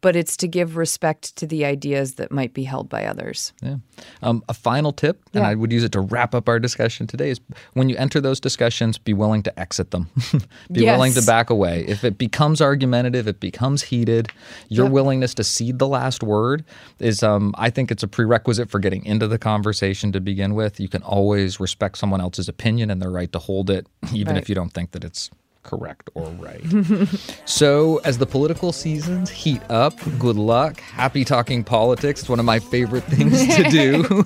but 0.02 0.16
it's 0.16 0.38
to 0.38 0.48
give 0.48 0.78
respect 0.78 1.36
to 1.36 1.46
the 1.46 1.66
ideas 1.66 2.16
that 2.16 2.32
might 2.32 2.54
be 2.54 2.64
held 2.64 2.88
by 2.90 3.06
others. 3.06 3.52
Yeah. 3.62 3.76
Um, 4.24 4.44
a 4.48 4.54
final 4.54 4.92
tip, 4.94 5.22
and 5.34 5.44
Yeah. 5.44 5.50
I 5.50 5.56
would 5.56 5.72
use 5.72 5.84
it 5.84 5.92
to 5.94 6.00
wrap 6.00 6.34
up 6.34 6.48
our 6.48 6.60
discussion 6.60 7.06
today, 7.08 7.32
is 7.32 7.40
when 7.74 7.90
you 7.90 7.98
enter 7.98 8.22
those 8.22 8.40
discussions, 8.40 8.98
be 8.98 9.14
willing 9.14 9.44
to 9.44 9.60
exit 9.60 9.92
them. 9.92 10.10
be 10.72 10.82
Yes. 10.84 10.96
willing 10.96 11.14
to 11.14 11.22
back 11.24 11.50
away. 11.50 11.84
If 11.88 12.04
it 12.04 12.18
becomes 12.18 12.62
argumentative, 12.62 13.28
it 13.28 13.40
becomes 13.40 13.84
heated, 13.84 14.30
your 14.70 14.86
Yep. 14.86 14.94
willingness 14.94 15.34
to 15.36 15.44
cede 15.44 15.80
the 15.80 15.88
last 15.88 16.24
word 16.24 16.64
is, 17.00 17.22
um, 17.24 17.54
I 17.58 17.70
think 17.70 17.92
it's 17.92 18.04
a 18.04 18.08
prerequisite 18.08 18.70
for 18.70 18.80
getting 18.80 19.04
into 19.06 19.28
the 19.28 19.38
conversation 19.38 20.12
to 20.14 20.22
begin 20.22 20.56
with. 20.56 20.80
You 20.80 20.88
can 20.88 21.02
always 21.04 21.60
respect 21.60 21.98
someone 21.98 22.22
else's 22.22 22.48
opinion 22.48 22.90
and 22.90 23.02
their 23.02 23.12
right 23.12 23.32
to 23.34 23.40
hold 23.40 23.70
it, 23.70 23.86
even 24.14 24.36
Right. 24.36 24.42
if 24.42 24.48
you 24.50 24.56
don't 24.56 24.74
think 24.74 24.92
that 24.92 25.04
it's 25.04 25.30
correct 25.64 26.10
or 26.14 26.28
right. 26.32 26.64
so, 27.46 28.02
as 28.04 28.18
the 28.18 28.26
political 28.26 28.72
seasons 28.72 29.30
heat 29.30 29.62
up, 29.70 29.94
good 30.18 30.36
luck. 30.36 30.80
Happy 30.80 31.24
talking 31.26 31.64
politics. 31.64 32.22
It's 32.22 32.30
one 32.30 32.40
of 32.40 32.46
my 32.46 32.60
favorite 32.60 33.04
things 33.04 33.46
to 33.56 33.64
do. 33.64 34.26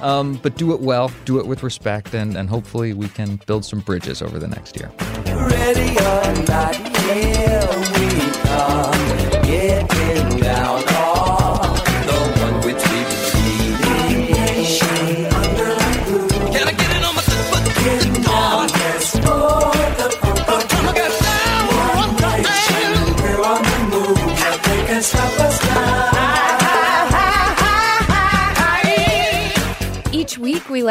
um, 0.00 0.38
but 0.42 0.56
do 0.56 0.72
it 0.72 0.80
well, 0.80 1.10
do 1.24 1.38
it 1.38 1.46
with 1.46 1.62
respect, 1.62 2.14
and, 2.14 2.36
and 2.36 2.48
hopefully 2.48 2.92
we 2.92 3.08
can 3.08 3.40
build 3.46 3.64
some 3.64 3.80
bridges 3.80 4.22
over 4.22 4.38
the 4.38 4.48
next 4.48 4.76
year. 4.76 4.90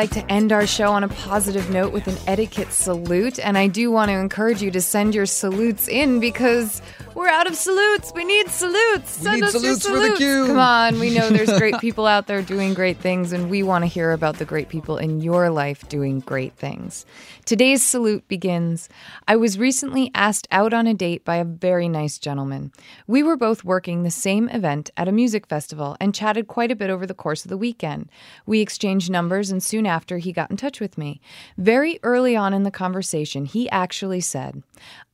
Like 0.06 0.24
to 0.24 0.32
end 0.32 0.52
our 0.52 0.68
show 0.68 0.92
on 0.92 1.04
a 1.04 1.08
positive 1.08 1.72
note 1.72 1.92
with 1.92 2.06
an 2.06 2.16
etiquette 2.28 2.72
salute. 2.72 3.40
And 3.40 3.58
I 3.58 3.66
do 3.66 3.90
want 3.90 4.10
to 4.10 4.16
encourage 4.16 4.62
you 4.62 4.70
to 4.70 4.82
send 4.82 5.16
your 5.16 5.26
salutes 5.26 5.88
in 5.88 6.20
because 6.20 6.80
we're 7.16 7.30
out 7.30 7.48
of 7.48 7.56
salutes. 7.56 8.12
We 8.14 8.26
need 8.26 8.50
salutes. 8.50 9.20
We 9.20 9.24
Send 9.24 9.36
need 9.36 9.44
us 9.46 9.54
your 9.54 9.62
salutes 9.62 9.88
for 9.88 9.94
the 9.94 10.16
salutes. 10.18 10.48
Come 10.48 10.60
on. 10.60 11.00
We 11.00 11.16
know 11.16 11.30
there's 11.30 11.52
great 11.58 11.80
people 11.80 12.06
out 12.06 12.28
there 12.28 12.42
doing 12.42 12.74
great 12.74 12.98
things, 12.98 13.32
and 13.32 13.50
we 13.50 13.64
want 13.64 13.84
to 13.84 13.88
hear 13.88 14.12
about 14.12 14.38
the 14.38 14.46
great 14.46 14.70
people 14.70 14.98
in 14.98 15.22
your 15.22 15.50
life 15.50 15.88
doing 15.88 16.20
great 16.20 16.54
things. 16.54 17.06
Today's 17.46 17.86
salute 17.86 18.28
begins 18.28 18.90
I 19.28 19.38
was 19.38 19.58
recently 19.58 20.12
asked 20.14 20.48
out 20.52 20.74
on 20.74 20.88
a 20.88 20.94
date 20.94 21.24
by 21.24 21.38
a 21.38 21.46
very 21.46 21.88
nice 21.88 22.18
gentleman. 22.18 22.74
We 23.08 23.24
were 23.24 23.38
both 23.38 23.64
working 23.64 24.04
the 24.04 24.12
same 24.12 24.50
event 24.50 24.90
at 24.98 25.08
a 25.08 25.14
music 25.14 25.48
festival 25.48 25.96
and 26.02 26.14
chatted 26.14 26.48
quite 26.48 26.72
a 26.72 26.76
bit 26.76 26.90
over 26.90 27.06
the 27.06 27.14
course 27.14 27.46
of 27.46 27.50
the 27.50 27.58
weekend. 27.58 28.10
We 28.46 28.62
exchanged 28.62 29.10
numbers, 29.10 29.52
and 29.52 29.64
soon 29.64 29.86
after, 29.86 29.95
he 30.18 30.32
got 30.32 30.52
in 30.52 30.58
touch 30.58 30.80
with 30.80 30.98
me. 30.98 31.22
Very 31.58 32.00
early 32.04 32.36
on 32.36 32.54
in 32.54 32.64
the 32.64 32.72
conversation, 32.72 33.46
he 33.46 33.70
actually 33.70 34.22
said, 34.22 34.62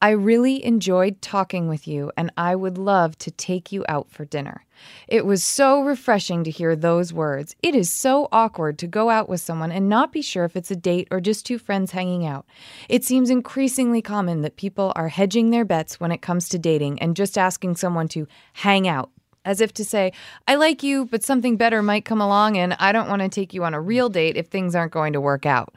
I 0.02 0.10
really 0.10 0.64
enjoyed 0.66 1.22
talking 1.22 1.68
with 1.68 1.88
you, 1.88 2.12
and 2.18 2.32
I 2.36 2.56
would 2.56 2.78
love 2.78 3.18
to 3.20 3.32
take 3.32 3.72
you 3.72 3.86
out 3.88 4.10
for 4.10 4.26
dinner. 4.26 4.66
It 5.08 5.26
was 5.26 5.44
so 5.44 5.82
refreshing 5.84 6.44
to 6.44 6.52
hear 6.52 6.76
those 6.76 7.14
words. 7.14 7.56
It 7.62 7.76
is 7.76 7.92
so 7.92 8.28
awkward 8.32 8.80
to 8.80 8.88
go 8.88 9.10
out 9.10 9.30
with 9.30 9.42
someone 9.42 9.72
and 9.72 9.88
not 9.88 10.12
be 10.12 10.22
sure 10.22 10.46
if 10.46 10.56
it's 10.56 10.72
a 10.72 10.76
date 10.76 11.08
or 11.12 11.22
just 11.22 11.46
two 11.46 11.60
friends 11.60 11.92
hanging 11.92 12.26
out. 12.26 12.46
It 12.90 13.04
seems 13.04 13.30
increasingly 13.30 14.02
common 14.02 14.42
that 14.42 14.56
people 14.56 14.92
are 14.96 15.10
hedging 15.10 15.52
their 15.52 15.66
bets 15.66 16.00
when 16.00 16.12
it 16.12 16.22
comes 16.22 16.50
to 16.50 16.60
dating 16.60 17.00
and 17.00 17.16
just 17.16 17.38
asking 17.38 17.76
someone 17.76 18.08
to 18.10 18.28
hang 18.54 18.88
out. 18.88 19.12
As 19.44 19.60
if 19.60 19.74
to 19.74 19.84
say, 19.84 20.14
I 20.48 20.54
like 20.54 20.84
you, 20.84 21.06
but 21.06 21.24
something 21.24 21.58
better 21.58 21.82
might 21.82 22.06
come 22.06 22.22
along, 22.22 22.58
and 22.58 22.74
I 22.80 22.92
don't 22.92 23.10
want 23.10 23.24
to 23.24 23.30
take 23.30 23.54
you 23.54 23.64
on 23.64 23.74
a 23.74 23.82
real 23.82 24.08
date 24.08 24.38
if 24.38 24.48
things 24.48 24.76
aren't 24.76 24.92
going 24.92 25.14
to 25.14 25.22
work 25.22 25.48
out. 25.48 25.74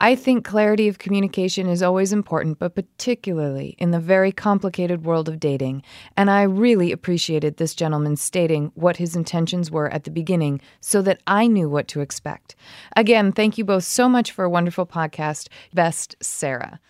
I 0.00 0.14
think 0.14 0.44
clarity 0.44 0.88
of 0.88 0.98
communication 0.98 1.68
is 1.68 1.82
always 1.82 2.12
important, 2.12 2.58
but 2.58 2.74
particularly 2.74 3.76
in 3.78 3.90
the 3.90 4.00
very 4.00 4.32
complicated 4.32 5.04
world 5.04 5.28
of 5.28 5.38
dating. 5.38 5.82
And 6.16 6.30
I 6.30 6.42
really 6.42 6.90
appreciated 6.90 7.56
this 7.56 7.74
gentleman 7.74 8.16
stating 8.16 8.72
what 8.74 8.96
his 8.96 9.14
intentions 9.14 9.70
were 9.70 9.88
at 9.90 10.04
the 10.04 10.10
beginning 10.10 10.60
so 10.80 11.02
that 11.02 11.20
I 11.26 11.46
knew 11.46 11.68
what 11.68 11.88
to 11.88 12.00
expect. 12.00 12.56
Again, 12.96 13.30
thank 13.30 13.58
you 13.58 13.64
both 13.64 13.84
so 13.84 14.08
much 14.08 14.32
for 14.32 14.44
a 14.44 14.50
wonderful 14.50 14.86
podcast. 14.86 15.48
Best, 15.74 16.16
Sarah. 16.20 16.80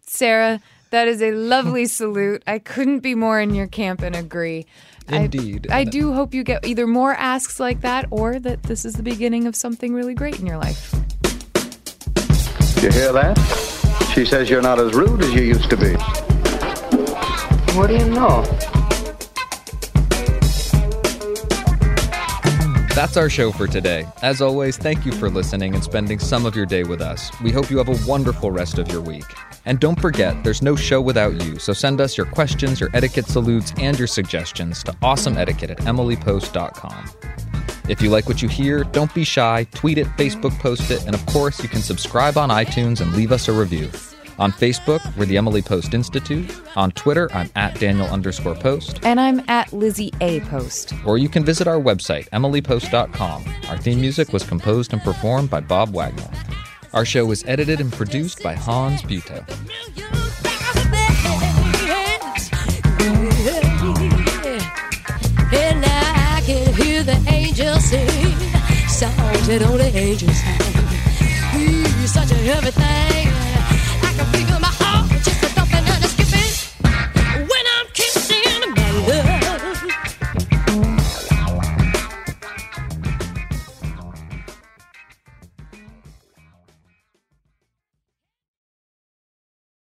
Sarah, 0.00 0.60
that 0.90 1.06
is 1.08 1.22
a 1.22 1.32
lovely 1.32 1.84
salute. 1.86 2.42
I 2.46 2.58
couldn't 2.58 3.00
be 3.00 3.14
more 3.14 3.40
in 3.40 3.54
your 3.54 3.66
camp 3.66 4.02
and 4.02 4.16
agree. 4.16 4.66
I- 5.08 5.16
Indeed. 5.22 5.68
I, 5.70 5.84
do 5.84 6.12
hope 6.12 6.34
you 6.34 6.42
get 6.42 6.66
either 6.66 6.86
more 6.86 7.12
asks 7.12 7.60
like 7.60 7.80
that 7.82 8.06
or 8.10 8.38
that 8.40 8.62
this 8.64 8.84
is 8.84 8.94
the 8.94 9.02
beginning 9.02 9.46
of 9.46 9.54
something 9.54 9.94
really 9.94 10.14
great 10.14 10.40
in 10.40 10.46
your 10.46 10.58
life. 10.58 10.92
You 12.82 12.90
hear 12.90 13.12
that? 13.12 13.36
She 14.14 14.24
says 14.24 14.50
you're 14.50 14.62
not 14.62 14.80
as 14.80 14.94
rude 14.94 15.22
as 15.22 15.32
you 15.32 15.42
used 15.42 15.70
to 15.70 15.76
be. 15.76 15.94
What 17.76 17.88
do 17.88 17.94
you 17.96 18.08
know? 18.10 18.42
That's 22.94 23.18
our 23.18 23.28
show 23.28 23.52
for 23.52 23.66
today. 23.66 24.06
As 24.22 24.40
always, 24.40 24.78
thank 24.78 25.04
you 25.04 25.12
for 25.12 25.28
listening 25.28 25.74
and 25.74 25.84
spending 25.84 26.18
some 26.18 26.46
of 26.46 26.56
your 26.56 26.64
day 26.64 26.82
with 26.82 27.02
us. 27.02 27.30
We 27.42 27.52
hope 27.52 27.70
you 27.70 27.76
have 27.76 27.88
a 27.90 28.08
wonderful 28.08 28.50
rest 28.50 28.78
of 28.78 28.90
your 28.90 29.02
week. 29.02 29.26
And 29.66 29.80
don't 29.80 30.00
forget, 30.00 30.42
there's 30.44 30.62
no 30.62 30.76
show 30.76 31.00
without 31.00 31.42
you, 31.44 31.58
so 31.58 31.72
send 31.72 32.00
us 32.00 32.16
your 32.16 32.26
questions, 32.26 32.80
your 32.80 32.90
etiquette 32.94 33.26
salutes, 33.26 33.72
and 33.78 33.98
your 33.98 34.06
suggestions 34.06 34.82
to 34.84 34.92
awesomeetiquette 35.02 35.70
at 35.70 35.78
emilypost.com. 35.78 37.10
If 37.88 38.00
you 38.00 38.10
like 38.10 38.28
what 38.28 38.42
you 38.42 38.48
hear, 38.48 38.84
don't 38.84 39.12
be 39.12 39.24
shy, 39.24 39.66
tweet 39.74 39.98
it, 39.98 40.06
Facebook 40.16 40.58
post 40.60 40.90
it, 40.90 41.04
and 41.06 41.14
of 41.14 41.24
course, 41.26 41.62
you 41.62 41.68
can 41.68 41.82
subscribe 41.82 42.36
on 42.38 42.48
iTunes 42.48 43.00
and 43.00 43.12
leave 43.14 43.32
us 43.32 43.48
a 43.48 43.52
review. 43.52 43.90
On 44.38 44.52
Facebook, 44.52 45.00
we're 45.16 45.24
the 45.24 45.38
Emily 45.38 45.62
Post 45.62 45.94
Institute. 45.94 46.60
On 46.76 46.90
Twitter, 46.92 47.32
I'm 47.32 47.48
at 47.56 47.78
Daniel 47.80 48.06
underscore 48.06 48.54
post. 48.54 49.00
And 49.02 49.18
I'm 49.18 49.42
at 49.48 49.72
Lizzie 49.72 50.12
A. 50.20 50.40
Post. 50.40 50.92
or 51.06 51.16
you 51.16 51.28
can 51.28 51.44
visit 51.44 51.66
our 51.66 51.80
website, 51.80 52.28
emilypost.com. 52.30 53.44
Our 53.68 53.78
theme 53.78 54.00
music 54.00 54.32
was 54.32 54.42
composed 54.42 54.92
and 54.92 55.00
performed 55.02 55.48
by 55.48 55.60
Bob 55.60 55.88
Wagner. 55.90 56.28
Our 56.96 57.04
show 57.04 57.26
was 57.26 57.44
edited 57.44 57.78
and 57.78 57.92
produced 57.92 58.42
by 58.42 58.54
Hans 58.54 59.02
Buetow. 59.02 59.44
And 65.52 65.84
I 65.84 66.40
can 66.46 66.72
hear 66.72 67.02
the 67.02 67.22
angels 67.28 67.84
sing 67.84 68.08
songs 68.88 69.46
that 69.46 69.62
only 69.68 69.88
angels 69.88 70.40
sing. 70.40 72.06
Such 72.06 72.30
a 72.30 72.34
heavy 72.34 72.70
thing. 72.70 73.28
I 73.28 74.46
can. 74.48 74.65